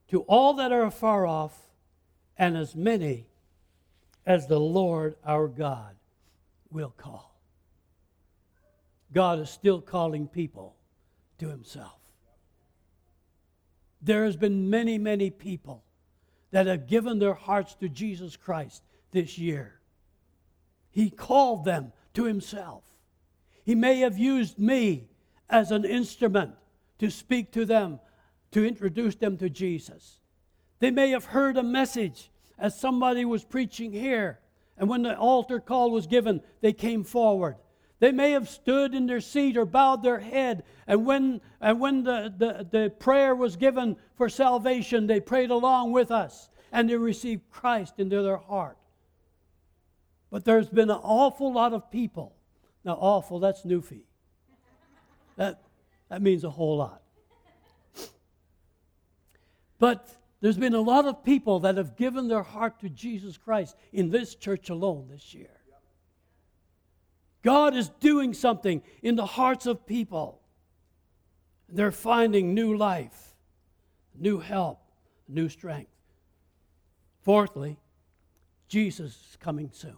to 0.09 0.23
all 0.23 0.55
that 0.55 0.73
are 0.73 0.91
far 0.91 1.27
off, 1.27 1.69
and 2.37 2.57
as 2.57 2.75
many 2.75 3.27
as 4.27 4.47
the 4.47 4.61
Lord 4.61 5.17
our 5.25 5.49
God 5.49 5.95
will 6.71 6.95
call. 6.97 7.39
God 9.13 9.39
is 9.39 9.51
still 9.51 9.81
calling 9.81 10.27
people 10.27 10.75
to 11.39 11.49
Himself. 11.49 12.04
There 14.05 14.27
has 14.27 14.37
been 14.37 14.69
many, 14.69 14.99
many 14.99 15.31
people 15.31 15.83
that 16.51 16.67
have 16.67 16.87
given 16.87 17.19
their 17.19 17.35
hearts 17.35 17.75
to 17.77 17.89
Jesus 17.89 18.37
Christ 18.37 18.83
this 19.13 19.39
year. 19.39 19.81
He 20.91 21.09
called 21.09 21.65
them 21.65 21.93
to 22.13 22.25
Himself. 22.25 22.85
He 23.65 23.75
may 23.75 24.01
have 24.01 24.19
used 24.19 24.59
me 24.59 25.09
as 25.49 25.71
an 25.71 25.87
instrument 25.87 26.55
to 26.99 27.11
speak 27.11 27.51
to 27.53 27.65
them, 27.65 27.99
to 28.53 28.67
introduce 28.67 29.15
them 29.15 29.39
to 29.39 29.49
Jesus. 29.49 30.19
They 30.81 30.91
may 30.91 31.11
have 31.11 31.25
heard 31.25 31.57
a 31.57 31.63
message 31.63 32.31
as 32.59 32.79
somebody 32.79 33.25
was 33.25 33.43
preaching 33.43 33.91
here, 33.91 34.39
and 34.77 34.89
when 34.89 35.03
the 35.03 35.17
altar 35.17 35.61
call 35.61 35.91
was 35.91 36.07
given, 36.07 36.43
they 36.61 36.75
came 36.75 37.05
forward. 37.05 37.57
They 38.01 38.13
may 38.13 38.33
have 38.33 38.49
stood 38.49 38.95
in 38.95 39.07
their 39.07 39.21
seat 39.21 39.57
or 39.57 39.65
bowed 39.65 40.03
their 40.03 40.19
head, 40.19 40.65
and 40.87 41.07
when, 41.07 41.41
and 41.61 41.81
when 41.81 42.05
the, 42.05 42.33
the, 42.37 42.67
the 42.71 42.91
prayer 42.91 43.35
was 43.35 43.57
given 43.57 43.97
for 44.17 44.29
salvation, 44.29 45.07
they 45.07 45.21
prayed 45.21 45.51
along 45.51 45.93
with 45.93 46.11
us 46.11 46.49
and 46.75 46.91
they 46.91 46.97
received 46.97 47.49
Christ 47.51 47.95
into 47.99 48.21
their 48.21 48.37
heart. 48.37 48.77
But 50.31 50.45
there's 50.45 50.69
been 50.69 50.91
an 50.91 50.99
awful 51.01 51.53
lot 51.53 51.73
of 51.73 51.91
people. 51.91 52.35
Now, 52.85 52.95
awful, 52.95 53.39
that's 53.39 53.63
Newfie. 53.63 54.03
That, 55.37 55.63
that 56.09 56.21
means 56.21 56.43
a 56.43 56.51
whole 56.51 56.77
lot. 56.77 57.01
But 59.79 60.09
there's 60.41 60.59
been 60.59 60.75
a 60.75 60.81
lot 60.81 61.05
of 61.05 61.25
people 61.25 61.61
that 61.61 61.77
have 61.77 61.97
given 61.97 62.27
their 62.27 62.43
heart 62.43 62.81
to 62.81 62.89
Jesus 62.89 63.39
Christ 63.39 63.77
in 63.93 64.11
this 64.11 64.35
church 64.35 64.69
alone 64.69 65.07
this 65.09 65.33
year. 65.33 65.61
God 67.45 67.77
is 67.77 67.91
doing 68.01 68.33
something 68.33 68.83
in 69.03 69.17
the 69.17 69.27
hearts 69.27 69.67
of 69.67 69.87
people. 69.87 70.41
They're 71.69 71.93
finding 71.93 72.55
new 72.55 72.75
life, 72.75 73.35
new 74.19 74.39
help, 74.39 74.81
new 75.29 75.51
strength. 75.51 75.91
Fourthly, 77.23 77.79
Jesus 78.67 79.13
is 79.13 79.37
coming 79.39 79.71
soon. 79.73 79.97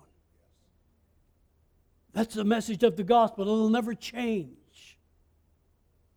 That's 2.12 2.34
the 2.34 2.44
message 2.44 2.82
of 2.82 2.96
the 2.96 3.04
gospel. 3.04 3.44
It'll 3.44 3.68
never 3.68 3.94
change. 3.94 4.98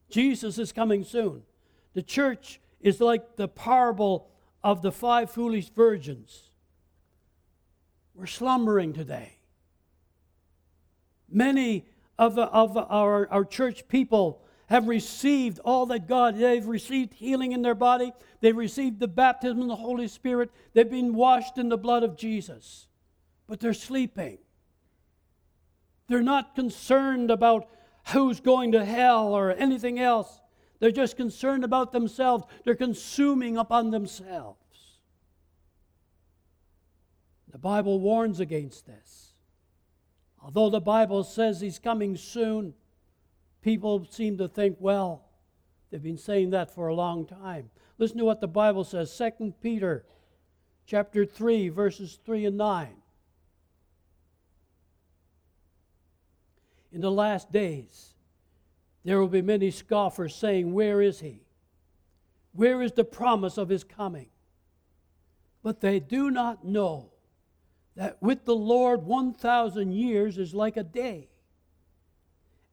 Jesus 0.09 0.57
is 0.57 0.71
coming 0.71 1.03
soon. 1.03 1.43
The 1.93 2.01
church 2.01 2.59
is 2.81 2.99
like 2.99 3.35
the 3.35 3.47
parable 3.47 4.31
of 4.63 4.81
the 4.81 4.91
five 4.91 5.29
foolish 5.29 5.69
virgins. 5.69 6.49
We're 8.15 8.25
slumbering 8.25 8.93
today. 8.93 9.38
Many 11.31 11.85
of, 12.17 12.37
of 12.37 12.77
our, 12.77 13.27
our 13.31 13.45
church 13.45 13.87
people 13.87 14.41
have 14.67 14.87
received 14.87 15.59
all 15.65 15.87
that 15.87 16.07
God, 16.07 16.37
they've 16.37 16.65
received 16.65 17.13
healing 17.15 17.53
in 17.53 17.61
their 17.63 17.75
body, 17.75 18.11
they've 18.39 18.55
received 18.55 18.99
the 18.99 19.07
baptism 19.07 19.61
of 19.63 19.67
the 19.67 19.75
Holy 19.75 20.07
Spirit, 20.07 20.51
they've 20.73 20.89
been 20.89 21.15
washed 21.15 21.57
in 21.57 21.69
the 21.69 21.77
blood 21.77 22.03
of 22.03 22.15
Jesus, 22.15 22.87
but 23.47 23.59
they're 23.59 23.73
sleeping. 23.73 24.37
They're 26.07 26.21
not 26.21 26.55
concerned 26.55 27.31
about 27.31 27.67
who's 28.09 28.39
going 28.39 28.73
to 28.73 28.83
hell 28.83 29.33
or 29.33 29.51
anything 29.51 29.99
else. 29.99 30.39
They're 30.79 30.91
just 30.91 31.17
concerned 31.17 31.63
about 31.63 31.91
themselves. 31.91 32.45
They're 32.63 32.75
consuming 32.75 33.57
upon 33.57 33.91
themselves. 33.91 34.57
The 37.51 37.57
Bible 37.57 37.99
warns 37.99 38.39
against 38.39 38.85
this. 38.85 39.28
Although 40.49 40.71
the 40.71 40.81
Bible 40.81 41.23
says 41.23 41.61
he's 41.61 41.77
coming 41.77 42.17
soon, 42.17 42.73
people 43.61 44.07
seem 44.09 44.39
to 44.39 44.47
think, 44.47 44.77
well, 44.79 45.27
they've 45.91 46.01
been 46.01 46.17
saying 46.17 46.49
that 46.49 46.73
for 46.73 46.87
a 46.87 46.95
long 46.95 47.27
time. 47.27 47.69
Listen 47.99 48.17
to 48.17 48.25
what 48.25 48.41
the 48.41 48.47
Bible 48.47 48.83
says, 48.83 49.15
2 49.15 49.53
Peter 49.61 50.05
chapter 50.87 51.23
3 51.23 51.69
verses 51.69 52.17
3 52.25 52.47
and 52.47 52.57
9. 52.57 52.87
In 56.93 57.01
the 57.01 57.11
last 57.11 57.51
days, 57.51 58.15
there 59.05 59.19
will 59.19 59.27
be 59.27 59.43
many 59.43 59.69
scoffers 59.69 60.33
saying, 60.33 60.73
Where 60.73 60.99
is 60.99 61.19
he? 61.19 61.43
Where 62.53 62.81
is 62.81 62.93
the 62.93 63.03
promise 63.03 63.59
of 63.59 63.69
his 63.69 63.83
coming? 63.83 64.29
But 65.61 65.81
they 65.81 65.99
do 65.99 66.31
not 66.31 66.65
know 66.65 67.11
that 67.99 68.15
with 68.21 68.45
the 68.45 68.55
Lord 68.55 69.03
1,000 69.05 69.91
years 69.91 70.37
is 70.37 70.53
like 70.53 70.77
a 70.77 70.83
day. 70.83 71.27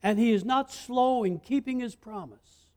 And 0.01 0.17
he 0.17 0.31
is 0.31 0.45
not 0.45 0.71
slow 0.71 1.25
in 1.25 1.39
keeping 1.39 1.81
his 1.81 1.95
promise, 1.95 2.69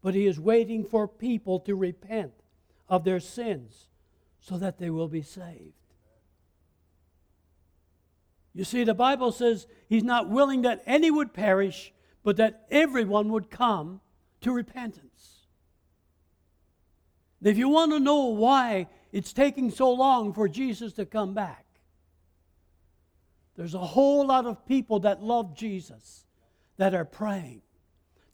but 0.00 0.14
he 0.14 0.28
is 0.28 0.38
waiting 0.38 0.84
for 0.84 1.08
people 1.08 1.58
to 1.60 1.74
repent 1.74 2.34
of 2.88 3.02
their 3.02 3.18
sins 3.18 3.88
so 4.38 4.58
that 4.58 4.78
they 4.78 4.90
will 4.90 5.08
be 5.08 5.22
saved. 5.22 5.72
You 8.54 8.62
see, 8.62 8.84
the 8.84 8.94
Bible 8.94 9.32
says 9.32 9.66
he's 9.88 10.04
not 10.04 10.30
willing 10.30 10.62
that 10.62 10.84
any 10.86 11.10
would 11.10 11.34
perish, 11.34 11.92
but 12.22 12.36
that 12.36 12.64
everyone 12.70 13.30
would 13.30 13.50
come 13.50 14.00
to 14.42 14.52
repentance. 14.52 15.40
If 17.42 17.58
you 17.58 17.68
want 17.68 17.90
to 17.90 17.98
know 17.98 18.26
why 18.26 18.86
it's 19.16 19.32
taking 19.32 19.70
so 19.70 19.94
long 19.94 20.34
for 20.34 20.46
Jesus 20.46 20.92
to 20.92 21.06
come 21.06 21.32
back, 21.32 21.64
there's 23.56 23.72
a 23.72 23.78
whole 23.78 24.26
lot 24.26 24.44
of 24.44 24.66
people 24.66 25.00
that 25.00 25.22
love 25.22 25.56
Jesus 25.56 26.26
that 26.76 26.92
are 26.92 27.06
praying. 27.06 27.62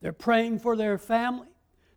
They're 0.01 0.13
praying 0.13 0.59
for 0.59 0.75
their 0.75 0.99
family, 0.99 1.47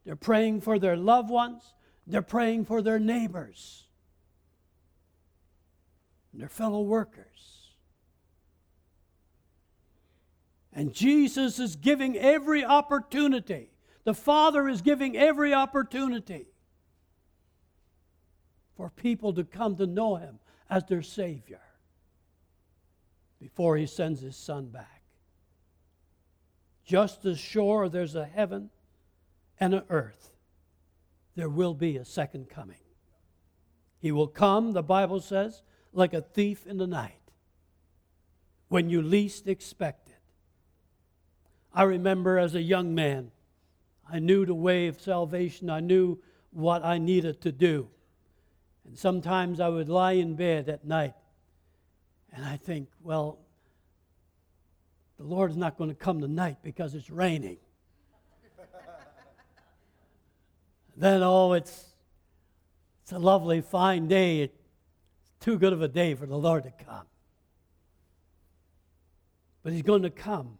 they're 0.06 0.16
praying 0.16 0.62
for 0.62 0.78
their 0.78 0.96
loved 0.96 1.32
ones, 1.32 1.74
they're 2.06 2.22
praying 2.22 2.66
for 2.66 2.84
their 2.84 3.00
neighbors, 3.00 3.88
their 6.32 6.48
fellow 6.48 6.82
workers. 6.82 7.72
And 10.72 10.94
Jesus 10.94 11.58
is 11.58 11.76
giving 11.76 12.16
every 12.16 12.64
opportunity. 12.64 13.72
The 14.04 14.14
Father 14.14 14.68
is 14.68 14.84
giving 14.84 15.18
every 15.18 15.56
opportunity 15.56 16.46
for 18.76 18.90
people 18.90 19.34
to 19.34 19.44
come 19.44 19.76
to 19.78 19.88
know 19.88 20.16
Him 20.16 20.40
as 20.70 20.84
their 20.86 21.02
Savior 21.02 21.62
before 23.40 23.78
He 23.78 23.86
sends 23.86 24.22
His 24.22 24.36
Son 24.36 24.68
back. 24.68 25.02
Just 26.86 27.26
as 27.26 27.40
sure 27.40 27.90
there's 27.90 28.16
a 28.16 28.26
heaven 28.26 28.70
and 29.60 29.74
an 29.74 29.84
earth, 29.90 30.32
there 31.36 31.50
will 31.50 31.74
be 31.74 31.98
a 31.98 32.06
second 32.06 32.50
coming. 32.50 32.78
He 34.00 34.12
will 34.12 34.28
come, 34.28 34.74
the 34.74 34.84
Bible 34.84 35.20
says, 35.20 35.64
like 35.92 36.14
a 36.14 36.22
thief 36.22 36.68
in 36.68 36.78
the 36.78 36.88
night 36.88 37.14
when 38.68 38.90
you 38.90 39.02
least 39.02 39.48
expect 39.48 40.10
it. 40.10 40.20
I 41.74 41.84
remember 41.84 42.38
as 42.38 42.56
a 42.56 42.62
young 42.62 42.96
man, 42.96 43.32
I 44.10 44.20
knew 44.20 44.46
the 44.46 44.56
way 44.56 44.88
of 44.88 45.02
salvation, 45.02 45.70
I 45.70 45.80
knew 45.80 46.20
what 46.52 46.86
I 46.86 46.98
needed 46.98 47.42
to 47.42 47.52
do. 47.52 47.88
And 48.86 48.98
sometimes 48.98 49.60
I 49.60 49.70
would 49.70 49.90
lie 49.90 50.14
in 50.14 50.36
bed 50.36 50.70
at 50.70 50.86
night 50.86 51.14
and 52.36 52.46
I 52.46 52.58
think, 52.58 52.90
well, 53.02 53.40
the 55.18 55.24
Lord's 55.24 55.56
not 55.56 55.78
going 55.78 55.90
to 55.90 55.96
come 55.96 56.20
tonight 56.20 56.58
because 56.62 56.94
it's 56.94 57.10
raining. 57.10 57.58
then, 60.98 61.24
oh, 61.24 61.54
it's, 61.54 61.94
it's 63.04 63.14
a 63.14 63.20
lovely, 63.20 63.62
fine 63.62 64.08
day. 64.08 64.42
It's 64.42 64.58
too 65.40 65.58
good 65.58 65.72
of 65.72 65.82
a 65.82 65.88
day 65.88 66.14
for 66.14 66.26
the 66.26 66.38
Lord 66.38 66.64
to 66.64 66.74
come. 66.84 67.06
But 69.64 69.72
He's 69.72 69.84
going 69.84 70.04
to 70.04 70.10
come 70.10 70.58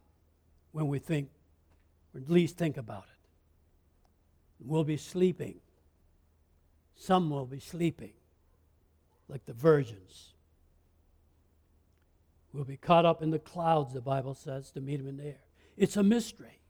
when 0.72 0.88
we 0.88 1.00
think, 1.00 1.30
or 2.14 2.22
at 2.22 2.30
least 2.30 2.58
think 2.58 2.78
about 2.78 3.04
it. 3.04 3.30
We'll 4.60 4.86
be 4.86 4.98
sleeping. 4.98 5.60
Some 6.96 7.30
will 7.30 7.46
be 7.46 7.60
sleeping, 7.60 8.14
like 9.28 9.46
the 9.46 9.54
virgins. 9.54 10.34
We'll 12.54 12.64
be 12.64 12.78
caught 12.78 13.06
up 13.06 13.22
in 13.22 13.32
the 13.32 13.40
clouds, 13.40 13.94
the 13.94 14.02
Bible 14.02 14.34
says, 14.34 14.72
to 14.72 14.82
meet 14.82 15.00
him 15.00 15.08
in 15.08 15.18
the 15.18 15.26
air. 15.26 15.42
It's 15.76 15.98
a 15.98 16.04
mystery. 16.04 16.62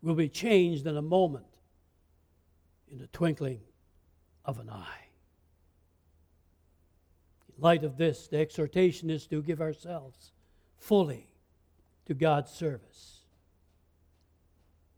We'll 0.00 0.14
be 0.14 0.28
changed 0.28 0.86
in 0.86 0.96
a 0.96 1.02
moment, 1.02 1.46
in 2.90 2.98
the 2.98 3.08
twinkling 3.08 3.60
of 4.44 4.58
an 4.58 4.70
eye. 4.70 5.08
In 7.54 7.62
light 7.62 7.84
of 7.84 7.98
this, 7.98 8.28
the 8.28 8.38
exhortation 8.38 9.10
is 9.10 9.26
to 9.26 9.42
give 9.42 9.60
ourselves 9.60 10.32
fully 10.78 11.28
to 12.06 12.14
God's 12.14 12.50
service. 12.50 13.20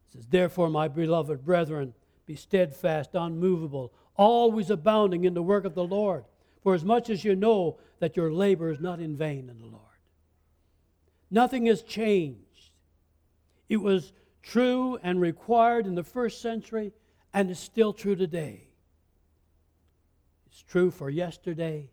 It 0.06 0.12
says, 0.12 0.26
Therefore, 0.26 0.68
my 0.68 0.86
beloved 0.86 1.44
brethren, 1.44 1.94
be 2.26 2.36
steadfast, 2.36 3.10
unmovable, 3.14 3.92
always 4.18 4.68
abounding 4.68 5.24
in 5.24 5.32
the 5.32 5.42
work 5.42 5.64
of 5.64 5.74
the 5.74 5.84
Lord, 5.84 6.24
for 6.62 6.74
as 6.74 6.84
much 6.84 7.08
as 7.08 7.24
you 7.24 7.34
know 7.34 7.78
that 8.00 8.16
your 8.16 8.30
labor 8.30 8.70
is 8.70 8.80
not 8.80 9.00
in 9.00 9.16
vain 9.16 9.48
in 9.48 9.58
the 9.58 9.66
Lord. 9.66 9.84
Nothing 11.30 11.66
has 11.66 11.82
changed. 11.82 12.72
It 13.68 13.78
was 13.78 14.12
true 14.42 14.98
and 15.02 15.20
required 15.20 15.86
in 15.86 15.94
the 15.94 16.02
first 16.02 16.42
century 16.42 16.92
and 17.32 17.50
is 17.50 17.58
still 17.58 17.92
true 17.92 18.16
today. 18.16 18.68
It's 20.46 20.62
true 20.62 20.90
for 20.90 21.08
yesterday, 21.08 21.90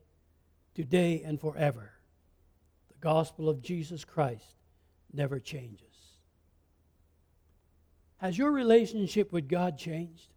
today, 0.73 1.21
and 1.23 1.39
forever. 1.39 1.91
The 2.87 2.97
gospel 2.99 3.49
of 3.49 3.61
Jesus 3.61 4.03
Christ 4.03 4.55
never 5.13 5.39
changes. 5.39 5.81
Has 8.17 8.37
your 8.37 8.51
relationship 8.51 9.31
with 9.31 9.47
God 9.47 9.77
changed? 9.77 10.29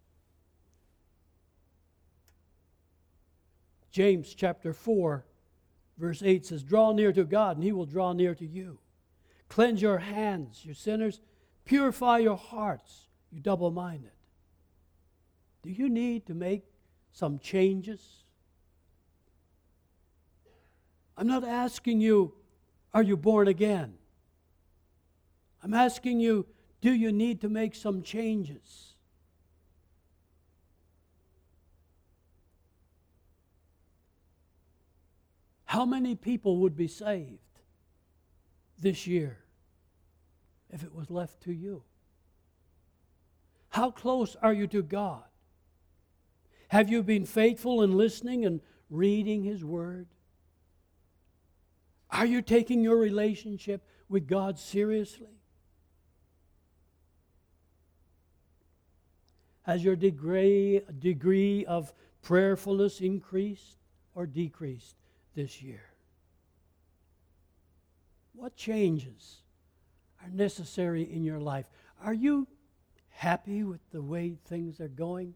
James 3.91 4.35
chapter 4.35 4.73
4, 4.73 5.25
verse 5.97 6.23
8 6.23 6.47
says, 6.47 6.63
Draw 6.63 6.93
near 6.93 7.13
to 7.13 7.25
God, 7.25 7.57
and 7.57 7.65
he 7.65 7.73
will 7.73 7.87
draw 7.87 8.13
near 8.13 8.35
to 8.35 8.47
you. 8.47 8.79
Cleanse 9.49 9.81
your 9.81 9.99
hands, 9.99 10.65
you 10.65 10.75
sinners. 10.75 11.21
Purify 11.65 12.19
your 12.19 12.37
hearts, 12.37 13.09
you 13.31 13.41
double 13.41 13.71
minded. 13.71 14.11
Do 15.63 15.71
you 15.71 15.89
need 15.89 16.27
to 16.27 16.35
make 16.35 16.65
some 17.13 17.39
changes? 17.39 18.25
I'm 21.17 21.27
not 21.27 21.45
asking 21.45 22.01
you, 22.01 22.35
are 22.95 23.03
you 23.03 23.17
born 23.17 23.49
again? 23.49 23.95
I'm 25.63 25.75
asking 25.75 26.21
you, 26.21 26.47
do 26.81 26.93
you 26.93 27.11
need 27.11 27.41
to 27.41 27.49
make 27.49 27.75
some 27.75 28.03
changes? 28.03 28.95
How 35.69 35.85
many 35.85 36.15
people 36.15 36.57
would 36.61 36.75
be 36.75 36.89
saved 36.89 37.61
this 38.79 39.07
year 39.07 39.37
if 40.71 40.83
it 40.83 40.95
was 40.95 41.11
left 41.11 41.43
to 41.43 41.53
you? 41.53 41.83
How 43.69 43.91
close 43.91 44.35
are 44.37 44.55
you 44.55 44.67
to 44.69 44.83
God? 44.83 45.25
Have 46.69 46.89
you 46.89 47.03
been 47.03 47.27
faithful 47.27 47.83
in 47.83 47.99
listening 47.99 48.47
and 48.47 48.63
reading 48.89 49.45
His 49.45 49.63
Word? 49.63 50.07
Are 52.11 52.25
you 52.25 52.41
taking 52.41 52.81
your 52.81 52.97
relationship 52.97 53.87
with 54.09 54.27
God 54.27 54.59
seriously? 54.59 55.37
Has 59.65 59.85
your 59.85 59.97
degree, 59.97 60.81
degree 60.99 61.67
of 61.67 61.93
prayerfulness 62.23 63.03
increased 63.03 63.77
or 64.15 64.25
decreased 64.25 64.95
this 65.39 65.63
year? 65.63 65.85
What 68.35 68.57
changes 68.57 69.37
are 70.21 70.29
necessary 70.31 71.05
in 71.05 71.23
your 71.23 71.39
life? 71.39 71.67
Are 72.03 72.13
you 72.13 72.49
happy 73.11 73.63
with 73.63 73.79
the 73.93 74.03
way 74.03 74.37
things 74.49 74.81
are 74.81 74.89
going 74.89 75.35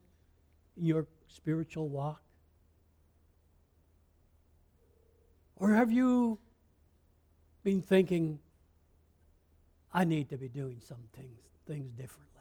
in 0.76 0.86
your 0.86 1.06
spiritual 1.28 1.88
walk? 1.88 2.20
Or 5.54 5.72
have 5.72 5.92
you 5.92 6.40
been 7.62 7.80
thinking, 7.80 8.40
I 9.94 10.02
need 10.02 10.30
to 10.30 10.36
be 10.36 10.48
doing 10.48 10.80
some 10.80 11.04
things, 11.14 11.38
things 11.64 11.92
differently? 11.92 12.31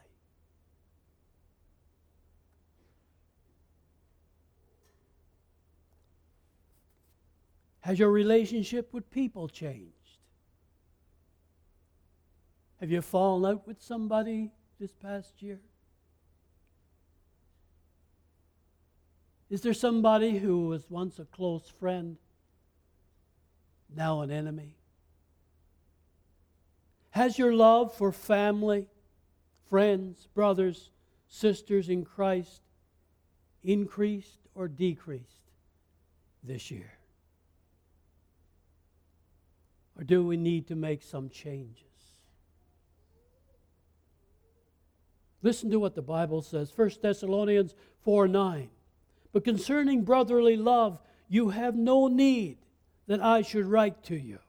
Has 7.82 7.98
your 7.98 8.10
relationship 8.10 8.92
with 8.92 9.10
people 9.10 9.48
changed? 9.48 9.92
Have 12.80 12.90
you 12.90 13.02
fallen 13.02 13.48
out 13.48 13.66
with 13.66 13.82
somebody 13.82 14.52
this 14.80 14.92
past 14.92 15.42
year? 15.42 15.60
Is 19.50 19.62
there 19.62 19.74
somebody 19.74 20.38
who 20.38 20.68
was 20.68 20.88
once 20.88 21.18
a 21.18 21.24
close 21.24 21.68
friend, 21.68 22.16
now 23.94 24.20
an 24.22 24.30
enemy? 24.30 24.76
Has 27.10 27.38
your 27.38 27.52
love 27.52 27.92
for 27.92 28.12
family, 28.12 28.86
friends, 29.68 30.28
brothers, 30.34 30.90
sisters 31.28 31.88
in 31.88 32.04
Christ 32.04 32.62
increased 33.62 34.38
or 34.54 34.68
decreased 34.68 35.50
this 36.44 36.70
year? 36.70 36.92
Or 40.02 40.04
do 40.04 40.26
we 40.26 40.36
need 40.36 40.66
to 40.66 40.74
make 40.74 41.00
some 41.04 41.28
changes? 41.28 41.84
Listen 45.42 45.70
to 45.70 45.78
what 45.78 45.94
the 45.94 46.02
Bible 46.02 46.42
says 46.42 46.72
1 46.74 46.90
Thessalonians 47.00 47.76
4 48.00 48.26
9. 48.26 48.68
But 49.32 49.44
concerning 49.44 50.02
brotherly 50.02 50.56
love, 50.56 50.98
you 51.28 51.50
have 51.50 51.76
no 51.76 52.08
need 52.08 52.58
that 53.06 53.22
I 53.22 53.42
should 53.42 53.64
write 53.64 54.02
to 54.06 54.16
you. 54.16 54.40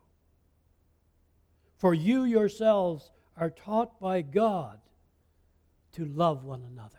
For 1.77 1.93
you 1.93 2.23
yourselves 2.23 3.11
are 3.37 3.51
taught 3.51 3.99
by 3.99 4.23
God 4.23 4.79
to 5.91 6.03
love 6.03 6.43
one 6.43 6.63
another. 6.63 6.97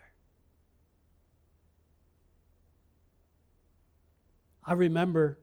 I 4.64 4.74
remember 4.74 5.40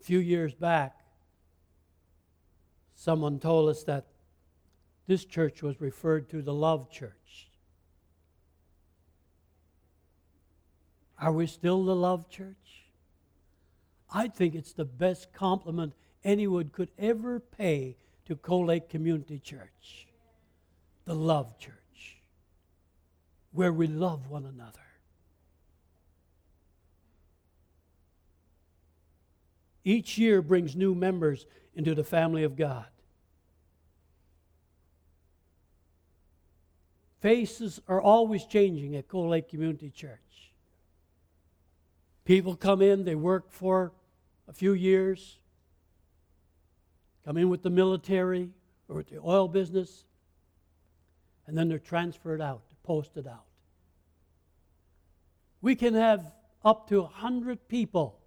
a 0.00 0.04
few 0.04 0.20
years 0.20 0.54
back, 0.54 0.94
someone 2.98 3.38
told 3.38 3.70
us 3.70 3.84
that 3.84 4.06
this 5.06 5.24
church 5.24 5.62
was 5.62 5.80
referred 5.80 6.28
to 6.28 6.42
the 6.42 6.52
Love 6.52 6.90
Church. 6.90 7.48
Are 11.16 11.32
we 11.32 11.46
still 11.46 11.84
the 11.84 11.94
Love 11.94 12.28
Church? 12.28 12.56
I 14.12 14.26
think 14.26 14.56
it's 14.56 14.72
the 14.72 14.84
best 14.84 15.32
compliment 15.32 15.92
anyone 16.24 16.70
could 16.70 16.90
ever 16.98 17.38
pay 17.38 17.96
to 18.26 18.34
Cold 18.34 18.66
Lake 18.66 18.88
Community 18.88 19.38
Church. 19.38 20.08
The 21.04 21.14
Love 21.14 21.56
Church, 21.56 22.18
where 23.52 23.72
we 23.72 23.86
love 23.86 24.28
one 24.28 24.44
another. 24.44 24.80
Each 29.84 30.18
year 30.18 30.42
brings 30.42 30.74
new 30.74 30.96
members 30.96 31.46
into 31.78 31.94
the 31.94 32.02
family 32.02 32.42
of 32.42 32.56
God. 32.56 32.86
Faces 37.20 37.80
are 37.86 38.02
always 38.02 38.44
changing 38.44 38.96
at 38.96 39.06
Cold 39.06 39.30
Lake 39.30 39.48
Community 39.48 39.88
Church. 39.88 40.50
People 42.24 42.56
come 42.56 42.82
in, 42.82 43.04
they 43.04 43.14
work 43.14 43.52
for 43.52 43.92
a 44.48 44.52
few 44.52 44.72
years, 44.72 45.38
come 47.24 47.36
in 47.36 47.48
with 47.48 47.62
the 47.62 47.70
military 47.70 48.50
or 48.88 48.96
with 48.96 49.08
the 49.08 49.20
oil 49.24 49.46
business, 49.46 50.04
and 51.46 51.56
then 51.56 51.68
they're 51.68 51.78
transferred 51.78 52.42
out, 52.42 52.62
posted 52.82 53.28
out. 53.28 53.44
We 55.62 55.76
can 55.76 55.94
have 55.94 56.32
up 56.64 56.88
to 56.88 57.02
100 57.02 57.68
people 57.68 58.18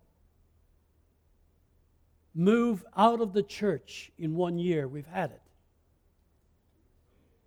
move 2.33 2.85
out 2.95 3.21
of 3.21 3.33
the 3.33 3.43
church 3.43 4.11
in 4.17 4.35
one 4.35 4.57
year. 4.57 4.87
We've 4.87 5.07
had 5.07 5.31
it. 5.31 5.41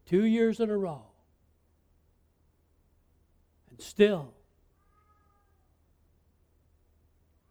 Two 0.06 0.24
years 0.24 0.60
in 0.60 0.70
a 0.70 0.76
row. 0.76 1.02
And 3.70 3.80
still, 3.80 4.32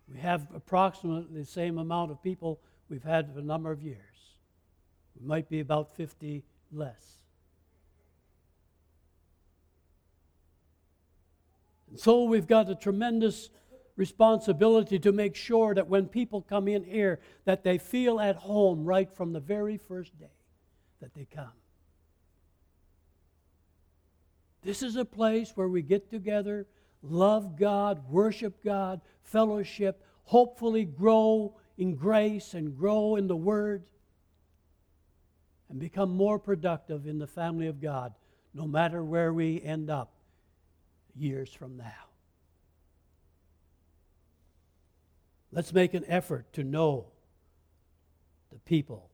we 0.08 0.20
have 0.20 0.48
approximately 0.56 1.42
the 1.42 1.46
same 1.46 1.78
amount 1.80 2.12
of 2.12 2.22
people 2.22 2.60
we've 2.90 3.04
had 3.04 3.34
for 3.34 3.40
a 3.40 3.44
number 3.44 3.72
of 3.72 3.82
years. 3.82 3.98
We 5.20 5.28
might 5.28 5.50
be 5.50 5.60
about 5.60 5.96
50 5.96 6.44
less. 6.72 7.18
And 11.90 12.00
so 12.00 12.24
we've 12.24 12.48
got 12.48 12.70
a 12.70 12.76
tremendous 12.76 13.50
responsibility 13.96 14.98
to 15.00 15.12
make 15.12 15.36
sure 15.36 15.76
that 15.76 15.88
when 15.88 16.08
people 16.08 16.42
come 16.42 16.68
in 16.68 16.84
here 16.84 17.20
that 17.46 17.64
they 17.64 17.78
feel 17.78 18.20
at 18.20 18.36
home 18.36 18.84
right 18.84 19.12
from 19.12 19.34
the 19.34 19.40
very 19.40 19.78
first 19.78 20.18
day 20.20 20.26
that 21.00 21.14
they 21.14 21.26
come. 21.26 21.52
This 24.64 24.82
is 24.82 24.96
a 24.96 25.06
place 25.06 25.52
where 25.56 25.68
we 25.68 25.82
get 25.82 26.10
together, 26.10 26.66
love 27.02 27.58
God, 27.58 28.10
worship 28.10 28.64
God, 28.64 29.02
fellowship, 29.22 30.02
hopefully 30.24 30.86
grow 30.86 31.56
in 31.78 31.96
grace 31.96 32.54
and 32.54 32.78
grow 32.78 33.18
in 33.18 33.28
the 33.28 33.36
Word, 33.36 33.84
and 35.70 35.80
become 35.80 36.12
more 36.12 36.40
productive 36.40 37.08
in 37.08 37.20
the 37.20 37.28
family 37.28 37.68
of 37.68 37.82
God, 37.82 38.14
no 38.54 38.66
matter 38.66 39.04
where 39.04 39.34
we 39.34 39.62
end 39.62 39.90
up 39.90 40.14
years 41.16 41.52
from 41.52 41.78
now. 41.78 42.03
Let's 45.54 45.72
make 45.72 45.94
an 45.94 46.04
effort 46.08 46.52
to 46.54 46.64
know 46.64 47.06
the 48.52 48.58
people 48.60 49.12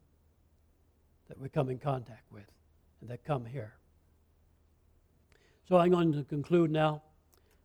that 1.28 1.38
we 1.38 1.50
come 1.50 1.70
in 1.70 1.80
contact 1.80 2.32
with 2.32 2.50
and 3.02 3.10
that 3.10 3.26
come 3.26 3.46
here. 3.46 3.76
So 5.68 5.76
I'm 5.76 5.92
going 5.92 6.14
to 6.14 6.24
conclude 6.24 6.72
now. 6.72 7.02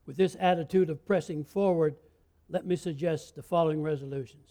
With 0.06 0.16
this 0.16 0.36
attitude 0.38 0.90
of 0.90 1.06
pressing 1.06 1.44
forward, 1.44 1.94
let 2.50 2.66
me 2.66 2.74
suggest 2.74 3.36
the 3.36 3.42
following 3.42 3.80
resolutions. 3.80 4.50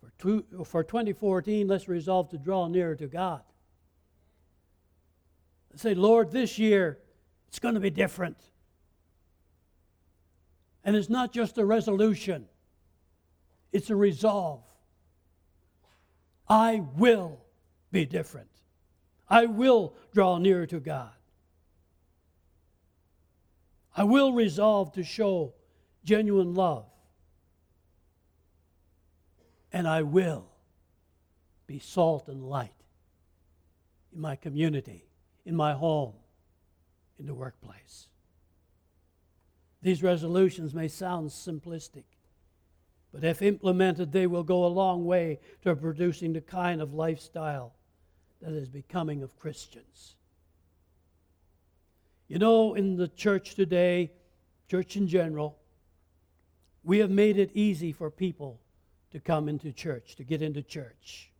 For, 0.00 0.12
two, 0.16 0.44
for 0.64 0.84
2014, 0.84 1.66
let's 1.66 1.88
resolve 1.88 2.30
to 2.30 2.38
draw 2.38 2.68
nearer 2.68 2.94
to 2.94 3.08
God. 3.08 3.42
Say, 5.74 5.94
Lord, 5.94 6.30
this 6.30 6.56
year 6.56 6.98
it's 7.48 7.58
going 7.58 7.74
to 7.74 7.80
be 7.80 7.90
different. 7.90 8.38
And 10.84 10.94
it's 10.94 11.08
not 11.08 11.32
just 11.32 11.58
a 11.58 11.64
resolution, 11.64 12.46
it's 13.72 13.90
a 13.90 13.96
resolve. 13.96 14.62
I 16.48 16.82
will 16.96 17.40
be 17.90 18.04
different. 18.04 18.50
I 19.28 19.46
will 19.46 19.94
draw 20.12 20.36
nearer 20.36 20.66
to 20.66 20.78
God. 20.78 21.10
I 23.96 24.04
will 24.04 24.32
resolve 24.32 24.92
to 24.92 25.02
show 25.02 25.54
genuine 26.04 26.54
love. 26.54 26.84
And 29.72 29.88
I 29.88 30.02
will 30.02 30.46
be 31.66 31.78
salt 31.78 32.28
and 32.28 32.44
light 32.44 32.74
in 34.12 34.20
my 34.20 34.36
community, 34.36 35.06
in 35.44 35.56
my 35.56 35.72
home, 35.72 36.12
in 37.18 37.26
the 37.26 37.34
workplace. 37.34 38.08
These 39.84 40.02
resolutions 40.02 40.72
may 40.72 40.88
sound 40.88 41.28
simplistic, 41.28 42.04
but 43.12 43.22
if 43.22 43.42
implemented, 43.42 44.12
they 44.12 44.26
will 44.26 44.42
go 44.42 44.64
a 44.64 44.66
long 44.66 45.04
way 45.04 45.40
to 45.60 45.76
producing 45.76 46.32
the 46.32 46.40
kind 46.40 46.80
of 46.80 46.94
lifestyle 46.94 47.74
that 48.40 48.54
is 48.54 48.66
becoming 48.66 49.22
of 49.22 49.38
Christians. 49.38 50.14
You 52.28 52.38
know, 52.38 52.72
in 52.72 52.96
the 52.96 53.08
church 53.08 53.56
today, 53.56 54.10
church 54.70 54.96
in 54.96 55.06
general, 55.06 55.58
we 56.82 57.00
have 57.00 57.10
made 57.10 57.36
it 57.36 57.50
easy 57.52 57.92
for 57.92 58.10
people 58.10 58.62
to 59.10 59.20
come 59.20 59.50
into 59.50 59.70
church, 59.70 60.16
to 60.16 60.24
get 60.24 60.40
into 60.40 60.62
church. 60.62 61.30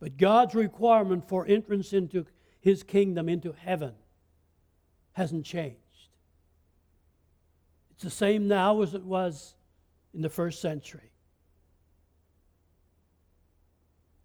But 0.00 0.18
God's 0.18 0.54
requirement 0.54 1.26
for 1.30 1.46
entrance 1.46 1.94
into 1.94 2.26
his 2.60 2.82
kingdom, 2.82 3.30
into 3.30 3.52
heaven, 3.52 3.94
hasn't 5.14 5.46
changed. 5.46 5.78
The 8.04 8.10
same 8.10 8.48
now 8.48 8.82
as 8.82 8.92
it 8.92 9.02
was 9.02 9.54
in 10.12 10.20
the 10.20 10.28
first 10.28 10.60
century. 10.60 11.10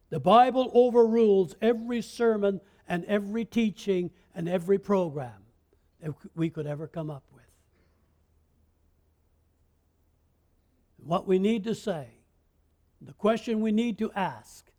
The 0.09 0.19
Bible 0.19 0.69
overrules 0.73 1.55
every 1.61 2.01
sermon 2.01 2.59
and 2.89 3.05
every 3.05 3.45
teaching 3.45 4.11
and 4.35 4.49
every 4.49 4.79
program 4.79 5.45
that 6.01 6.13
we 6.35 6.49
could 6.49 6.67
ever 6.67 6.87
come 6.87 7.09
up 7.09 7.23
with. 7.33 7.45
What 10.97 11.25
we 11.25 11.39
need 11.39 11.63
to 11.63 11.73
say, 11.73 12.09
the 12.99 13.13
question 13.13 13.61
we 13.61 13.71
need 13.71 13.97
to 13.99 14.11
ask, 14.11 14.69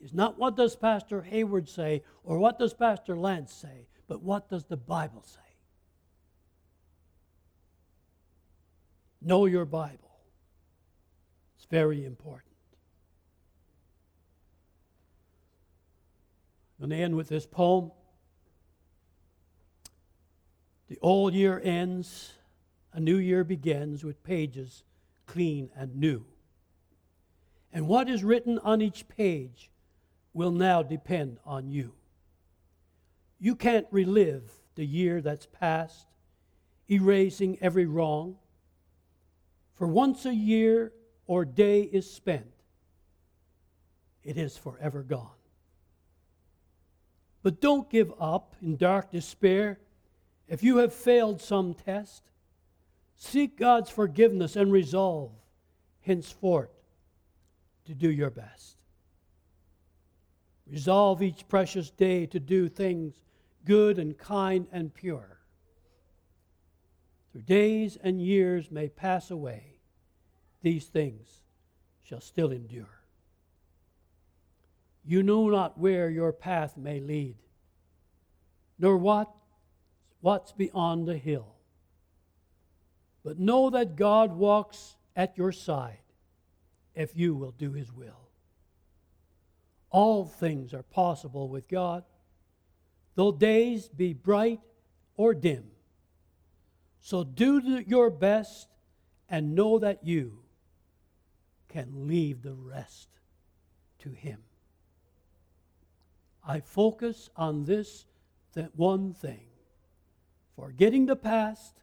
is 0.00 0.14
not 0.14 0.38
what 0.38 0.56
does 0.56 0.76
Pastor 0.76 1.20
Hayward 1.20 1.68
say 1.68 2.02
or 2.24 2.38
what 2.38 2.58
does 2.58 2.72
Pastor 2.72 3.18
Lance 3.18 3.52
say, 3.52 3.86
but 4.06 4.22
what 4.22 4.48
does 4.48 4.64
the 4.64 4.78
Bible 4.78 5.24
say? 5.26 5.47
Know 9.20 9.46
your 9.46 9.64
Bible. 9.64 9.98
It's 11.56 11.66
very 11.70 12.04
important. 12.04 12.44
I'm 16.80 16.88
going 16.88 16.98
to 16.98 17.04
end 17.04 17.16
with 17.16 17.28
this 17.28 17.46
poem. 17.46 17.90
The 20.88 20.98
old 21.02 21.34
year 21.34 21.60
ends, 21.62 22.32
a 22.92 23.00
new 23.00 23.18
year 23.18 23.44
begins 23.44 24.04
with 24.04 24.22
pages 24.22 24.84
clean 25.26 25.70
and 25.76 25.96
new. 25.96 26.24
And 27.72 27.86
what 27.86 28.08
is 28.08 28.24
written 28.24 28.58
on 28.60 28.80
each 28.80 29.06
page 29.08 29.70
will 30.32 30.50
now 30.50 30.82
depend 30.82 31.38
on 31.44 31.68
you. 31.68 31.92
You 33.38 33.54
can't 33.54 33.86
relive 33.90 34.50
the 34.74 34.86
year 34.86 35.20
that's 35.20 35.46
passed, 35.46 36.06
erasing 36.90 37.58
every 37.60 37.86
wrong. 37.86 38.36
For 39.78 39.86
once 39.86 40.26
a 40.26 40.34
year 40.34 40.92
or 41.28 41.44
day 41.44 41.82
is 41.82 42.10
spent, 42.10 42.50
it 44.24 44.36
is 44.36 44.58
forever 44.58 45.04
gone. 45.04 45.30
But 47.44 47.60
don't 47.60 47.88
give 47.88 48.12
up 48.18 48.56
in 48.60 48.76
dark 48.76 49.12
despair 49.12 49.78
if 50.48 50.64
you 50.64 50.78
have 50.78 50.92
failed 50.92 51.40
some 51.40 51.74
test. 51.74 52.24
Seek 53.14 53.56
God's 53.56 53.88
forgiveness 53.88 54.56
and 54.56 54.72
resolve 54.72 55.30
henceforth 56.00 56.74
to 57.84 57.94
do 57.94 58.10
your 58.10 58.30
best. 58.30 58.78
Resolve 60.66 61.22
each 61.22 61.46
precious 61.46 61.90
day 61.90 62.26
to 62.26 62.40
do 62.40 62.68
things 62.68 63.14
good 63.64 64.00
and 64.00 64.18
kind 64.18 64.66
and 64.72 64.92
pure. 64.92 65.37
Days 67.44 67.96
and 68.02 68.20
years 68.20 68.70
may 68.70 68.88
pass 68.88 69.30
away, 69.30 69.80
these 70.62 70.86
things 70.86 71.42
shall 72.02 72.20
still 72.20 72.50
endure. 72.50 73.02
You 75.04 75.22
know 75.22 75.48
not 75.48 75.78
where 75.78 76.10
your 76.10 76.32
path 76.32 76.76
may 76.76 77.00
lead, 77.00 77.36
nor 78.78 78.96
what 78.96 79.30
what's 80.20 80.52
beyond 80.52 81.06
the 81.06 81.16
hill. 81.16 81.54
But 83.24 83.38
know 83.38 83.70
that 83.70 83.96
God 83.96 84.32
walks 84.32 84.96
at 85.14 85.38
your 85.38 85.52
side 85.52 85.98
if 86.94 87.16
you 87.16 87.34
will 87.34 87.52
do 87.52 87.72
his 87.72 87.92
will. 87.92 88.28
All 89.90 90.24
things 90.24 90.74
are 90.74 90.82
possible 90.82 91.48
with 91.48 91.68
God 91.68 92.04
though 93.18 93.32
days 93.32 93.88
be 93.88 94.12
bright 94.12 94.60
or 95.16 95.34
dim. 95.34 95.64
So 97.00 97.24
do 97.24 97.82
your 97.86 98.10
best 98.10 98.68
and 99.28 99.54
know 99.54 99.78
that 99.78 100.04
you 100.04 100.40
can 101.68 102.08
leave 102.08 102.42
the 102.42 102.54
rest 102.54 103.08
to 104.00 104.10
Him. 104.10 104.38
I 106.46 106.60
focus 106.60 107.28
on 107.36 107.64
this 107.64 108.06
that 108.54 108.74
one 108.74 109.12
thing, 109.12 109.46
forgetting 110.56 111.06
the 111.06 111.16
past 111.16 111.74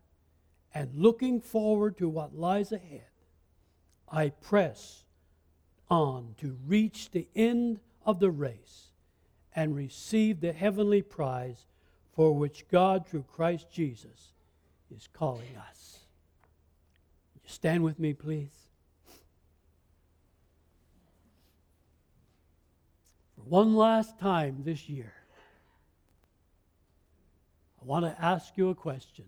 and 0.73 0.93
looking 0.95 1.39
forward 1.39 1.97
to 1.99 2.09
what 2.09 2.35
lies 2.35 2.71
ahead, 2.71 3.07
I 4.09 4.29
press 4.29 5.05
on 5.89 6.35
to 6.39 6.57
reach 6.67 7.11
the 7.11 7.27
end 7.35 7.79
of 8.05 8.19
the 8.19 8.31
race 8.31 8.89
and 9.55 9.75
receive 9.75 10.41
the 10.41 10.51
heavenly 10.51 11.01
prize 11.01 11.65
for 12.13 12.33
which 12.33 12.67
God, 12.69 13.07
through 13.07 13.25
Christ 13.31 13.71
Jesus, 13.71 14.33
is 14.95 15.07
calling 15.11 15.55
us. 15.69 15.99
You 17.35 17.49
stand 17.49 17.83
with 17.83 17.99
me, 17.99 18.13
please. 18.13 18.55
For 23.35 23.41
one 23.43 23.75
last 23.75 24.17
time 24.19 24.61
this 24.63 24.87
year, 24.87 25.13
I 27.81 27.85
want 27.85 28.05
to 28.05 28.15
ask 28.23 28.55
you 28.55 28.69
a 28.69 28.75
question. 28.75 29.25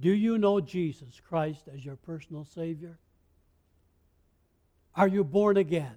Do 0.00 0.10
you 0.10 0.38
know 0.38 0.60
Jesus 0.60 1.20
Christ 1.20 1.68
as 1.72 1.84
your 1.84 1.96
personal 1.96 2.44
Savior? 2.44 2.98
Are 4.96 5.06
you 5.06 5.22
born 5.22 5.56
again? 5.56 5.94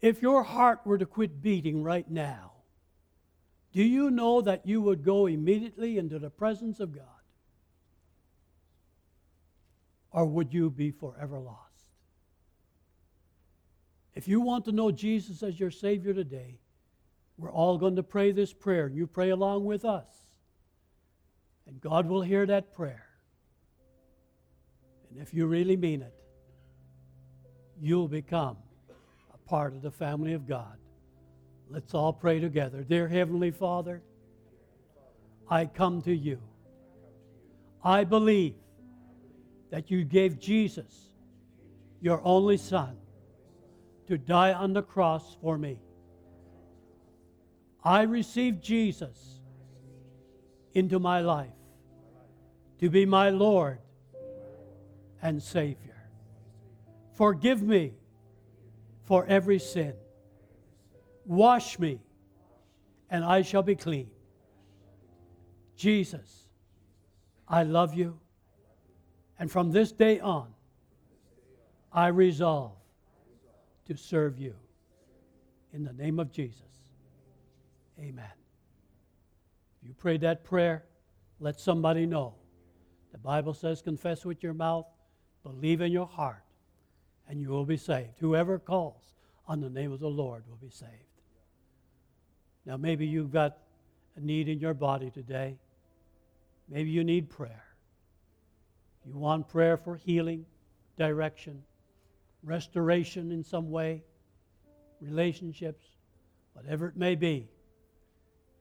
If 0.00 0.22
your 0.22 0.42
heart 0.42 0.80
were 0.84 0.98
to 0.98 1.06
quit 1.06 1.42
beating 1.42 1.82
right 1.82 2.08
now, 2.08 2.52
do 3.74 3.82
you 3.82 4.08
know 4.08 4.40
that 4.40 4.64
you 4.66 4.80
would 4.80 5.04
go 5.04 5.26
immediately 5.26 5.98
into 5.98 6.20
the 6.20 6.30
presence 6.30 6.78
of 6.78 6.94
God? 6.94 7.04
Or 10.12 10.24
would 10.24 10.54
you 10.54 10.70
be 10.70 10.92
forever 10.92 11.40
lost? 11.40 11.58
If 14.14 14.28
you 14.28 14.40
want 14.40 14.64
to 14.66 14.72
know 14.72 14.92
Jesus 14.92 15.42
as 15.42 15.58
your 15.58 15.72
Savior 15.72 16.14
today, 16.14 16.60
we're 17.36 17.50
all 17.50 17.76
going 17.76 17.96
to 17.96 18.04
pray 18.04 18.30
this 18.30 18.52
prayer. 18.52 18.86
You 18.86 19.08
pray 19.08 19.30
along 19.30 19.64
with 19.64 19.84
us. 19.84 20.06
And 21.66 21.80
God 21.80 22.06
will 22.06 22.22
hear 22.22 22.46
that 22.46 22.74
prayer. 22.74 23.08
And 25.10 25.20
if 25.20 25.34
you 25.34 25.46
really 25.46 25.76
mean 25.76 26.00
it, 26.00 26.14
you'll 27.80 28.06
become 28.06 28.56
a 29.32 29.38
part 29.48 29.74
of 29.74 29.82
the 29.82 29.90
family 29.90 30.34
of 30.34 30.46
God. 30.46 30.76
Let's 31.74 31.92
all 31.92 32.12
pray 32.12 32.38
together. 32.38 32.84
Dear 32.84 33.08
Heavenly 33.08 33.50
Father, 33.50 34.00
I 35.50 35.66
come 35.66 36.02
to 36.02 36.14
you. 36.14 36.38
I 37.82 38.04
believe 38.04 38.54
that 39.70 39.90
you 39.90 40.04
gave 40.04 40.38
Jesus, 40.38 41.08
your 42.00 42.20
only 42.22 42.58
Son, 42.58 42.96
to 44.06 44.16
die 44.16 44.52
on 44.52 44.72
the 44.72 44.82
cross 44.82 45.36
for 45.42 45.58
me. 45.58 45.80
I 47.82 48.02
receive 48.02 48.60
Jesus 48.60 49.40
into 50.74 51.00
my 51.00 51.22
life 51.22 51.50
to 52.78 52.88
be 52.88 53.04
my 53.04 53.30
Lord 53.30 53.80
and 55.20 55.42
Savior. 55.42 56.06
Forgive 57.14 57.64
me 57.64 57.94
for 59.02 59.26
every 59.26 59.58
sin. 59.58 59.94
Wash 61.26 61.78
me, 61.78 62.00
and 63.10 63.24
I 63.24 63.42
shall 63.42 63.62
be 63.62 63.74
clean. 63.74 64.10
Jesus, 65.76 66.48
I 67.48 67.62
love 67.62 67.94
you, 67.94 68.18
and 69.38 69.50
from 69.50 69.70
this 69.70 69.90
day 69.92 70.20
on, 70.20 70.48
I 71.92 72.08
resolve 72.08 72.72
to 73.86 73.96
serve 73.96 74.38
you. 74.38 74.54
In 75.72 75.82
the 75.82 75.92
name 75.92 76.20
of 76.20 76.30
Jesus, 76.30 76.62
amen. 77.98 78.24
If 79.80 79.88
you 79.88 79.94
prayed 79.94 80.20
that 80.20 80.44
prayer, 80.44 80.84
let 81.40 81.58
somebody 81.58 82.06
know. 82.06 82.34
The 83.12 83.18
Bible 83.18 83.54
says, 83.54 83.82
confess 83.82 84.24
with 84.24 84.42
your 84.42 84.54
mouth, 84.54 84.86
believe 85.42 85.80
in 85.80 85.90
your 85.90 86.06
heart, 86.06 86.44
and 87.28 87.40
you 87.40 87.48
will 87.48 87.64
be 87.64 87.76
saved. 87.76 88.18
Whoever 88.18 88.58
calls 88.58 89.14
on 89.46 89.60
the 89.60 89.70
name 89.70 89.92
of 89.92 90.00
the 90.00 90.08
Lord 90.08 90.44
will 90.48 90.56
be 90.56 90.70
saved. 90.70 90.90
Now, 92.66 92.76
maybe 92.76 93.06
you've 93.06 93.32
got 93.32 93.58
a 94.16 94.20
need 94.20 94.48
in 94.48 94.58
your 94.58 94.74
body 94.74 95.10
today. 95.10 95.56
Maybe 96.68 96.90
you 96.90 97.04
need 97.04 97.28
prayer. 97.28 97.64
You 99.04 99.16
want 99.16 99.48
prayer 99.48 99.76
for 99.76 99.96
healing, 99.96 100.46
direction, 100.98 101.62
restoration 102.42 103.30
in 103.30 103.44
some 103.44 103.70
way, 103.70 104.02
relationships, 105.00 105.84
whatever 106.54 106.88
it 106.88 106.96
may 106.96 107.14
be. 107.14 107.48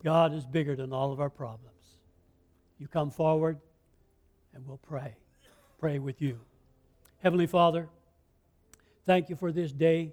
God 0.04 0.34
is 0.34 0.46
bigger 0.46 0.76
than 0.76 0.92
all 0.92 1.14
of 1.14 1.22
our 1.22 1.30
problems. 1.30 1.70
You 2.78 2.88
come 2.88 3.10
forward 3.10 3.58
and 4.54 4.68
we'll 4.68 4.78
pray. 4.78 5.16
Pray 5.80 6.00
with 6.00 6.22
you. 6.22 6.40
Heavenly 7.22 7.48
Father, 7.48 7.88
thank 9.06 9.30
you 9.30 9.38
for 9.38 9.54
this 9.54 9.72
day. 9.72 10.12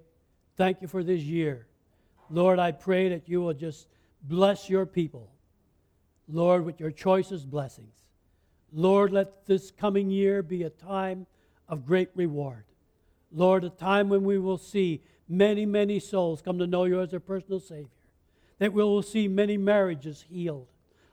Thank 0.56 0.80
you 0.80 0.86
for 0.86 1.02
this 1.02 1.20
year. 1.20 1.66
Lord, 2.30 2.58
I 2.58 2.72
pray 2.72 3.08
that 3.08 3.28
you 3.28 3.40
will 3.42 3.54
just 3.54 3.88
bless 4.22 4.70
your 4.70 4.86
people. 4.86 5.30
Lord, 6.28 6.64
with 6.64 6.78
your 6.78 6.92
choicest 6.92 7.50
blessings. 7.50 7.94
Lord, 8.72 9.12
let 9.12 9.46
this 9.46 9.72
coming 9.72 10.10
year 10.10 10.42
be 10.42 10.62
a 10.62 10.70
time 10.70 11.26
of 11.68 11.84
great 11.84 12.10
reward. 12.14 12.64
Lord, 13.32 13.64
a 13.64 13.70
time 13.70 14.08
when 14.08 14.22
we 14.22 14.38
will 14.38 14.58
see 14.58 15.02
many, 15.28 15.66
many 15.66 15.98
souls 15.98 16.40
come 16.40 16.58
to 16.58 16.66
know 16.66 16.84
you 16.84 17.00
as 17.00 17.10
their 17.10 17.20
personal 17.20 17.58
Savior. 17.58 17.88
That 18.58 18.72
we 18.72 18.82
will 18.82 19.02
see 19.02 19.26
many 19.26 19.56
marriages 19.56 20.24
healed. 20.28 20.68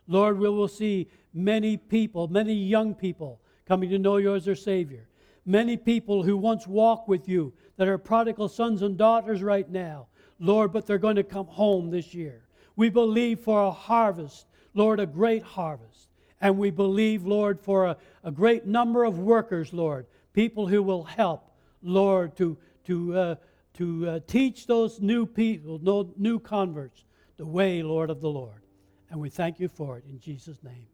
Lord, 0.08 0.38
we 0.38 0.50
will 0.50 0.68
see 0.68 1.10
many 1.34 1.78
people, 1.78 2.28
many 2.28 2.54
young 2.54 2.94
people 2.94 3.40
coming 3.66 3.90
to 3.90 4.00
know 4.00 4.18
you 4.18 4.36
as 4.36 4.46
their 4.46 4.56
Savior. 4.56 5.08
Many 5.46 5.78
people 5.78 6.24
who 6.24 6.38
once 6.38 6.68
walked 6.68 7.08
with 7.08 7.28
you 7.28 7.54
that 7.78 7.88
are 7.88 7.98
prodigal 7.98 8.50
sons 8.50 8.82
and 8.82 8.98
daughters 8.98 9.42
right 9.42 9.70
now 9.70 10.08
Lord, 10.40 10.72
but 10.72 10.86
they're 10.86 10.98
going 10.98 11.16
to 11.16 11.24
come 11.24 11.48
home 11.48 11.90
this 11.90 12.14
year. 12.14 12.42
We 12.76 12.90
believe 12.90 13.40
for 13.40 13.64
a 13.64 13.72
harvest, 13.72 14.46
Lord, 14.74 15.00
a 15.00 15.06
great 15.06 15.44
harvest. 15.44 16.10
And 16.40 16.58
we 16.58 16.70
believe, 16.70 17.26
Lord, 17.26 17.60
for 17.60 17.86
a, 17.86 17.98
a 18.24 18.32
great 18.32 18.66
number 18.66 19.04
of 19.04 19.18
workers, 19.20 19.74
Lord, 19.74 20.06
people 20.34 20.68
who 20.68 20.84
will 20.84 21.04
help, 21.04 21.52
Lord, 21.82 22.38
to, 22.38 22.58
to, 22.86 23.18
uh, 23.18 23.36
to 23.76 24.10
uh, 24.10 24.20
teach 24.28 24.68
those 24.68 25.02
new 25.02 25.26
people, 25.26 25.80
new 26.18 26.40
converts, 26.40 27.04
the 27.38 27.46
way, 27.46 27.82
Lord, 27.82 28.10
of 28.10 28.22
the 28.22 28.30
Lord. 28.30 28.62
And 29.10 29.20
we 29.20 29.30
thank 29.30 29.60
you 29.60 29.68
for 29.68 29.98
it 29.98 30.04
in 30.08 30.20
Jesus' 30.20 30.62
name. 30.64 30.88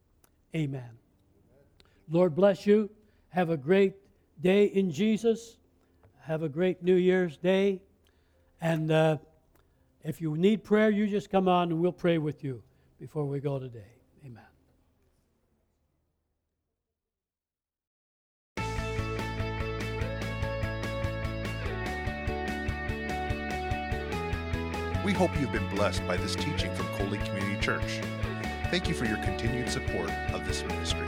Amen. 0.55 0.89
Lord 2.09 2.35
bless 2.35 2.65
you. 2.65 2.89
Have 3.29 3.49
a 3.49 3.57
great 3.57 3.95
day 4.39 4.65
in 4.65 4.91
Jesus. 4.91 5.57
Have 6.21 6.43
a 6.43 6.49
great 6.49 6.83
New 6.83 6.95
Year's 6.95 7.37
Day. 7.37 7.81
And 8.61 8.91
uh, 8.91 9.17
if 10.04 10.20
you 10.20 10.36
need 10.36 10.64
prayer, 10.64 10.89
you 10.89 11.08
just 11.08 11.30
come 11.30 11.47
on 11.47 11.72
and 11.72 11.80
we'll 11.80 11.91
pray 11.91 12.18
with 12.18 12.43
you 12.43 12.62
before 12.99 13.26
we 13.26 13.39
go 13.39 13.58
today. 13.60 13.80
Amen. 14.26 14.43
We 25.06 25.12
hope 25.12 25.32
you've 25.39 25.51
been 25.51 25.68
blessed 25.70 26.06
by 26.08 26.18
this 26.18 26.36
teaching 26.36 26.74
from 26.76 26.88
Coley 26.97 27.18
Community 27.20 27.60
Church. 27.60 27.99
Thank 28.72 28.88
you 28.88 28.93
for 28.93 29.06
your 29.06 29.18
continued 29.18 29.70
support 29.70 30.10
of 30.34 30.45
this 30.47 30.64
ministry. 30.64 31.08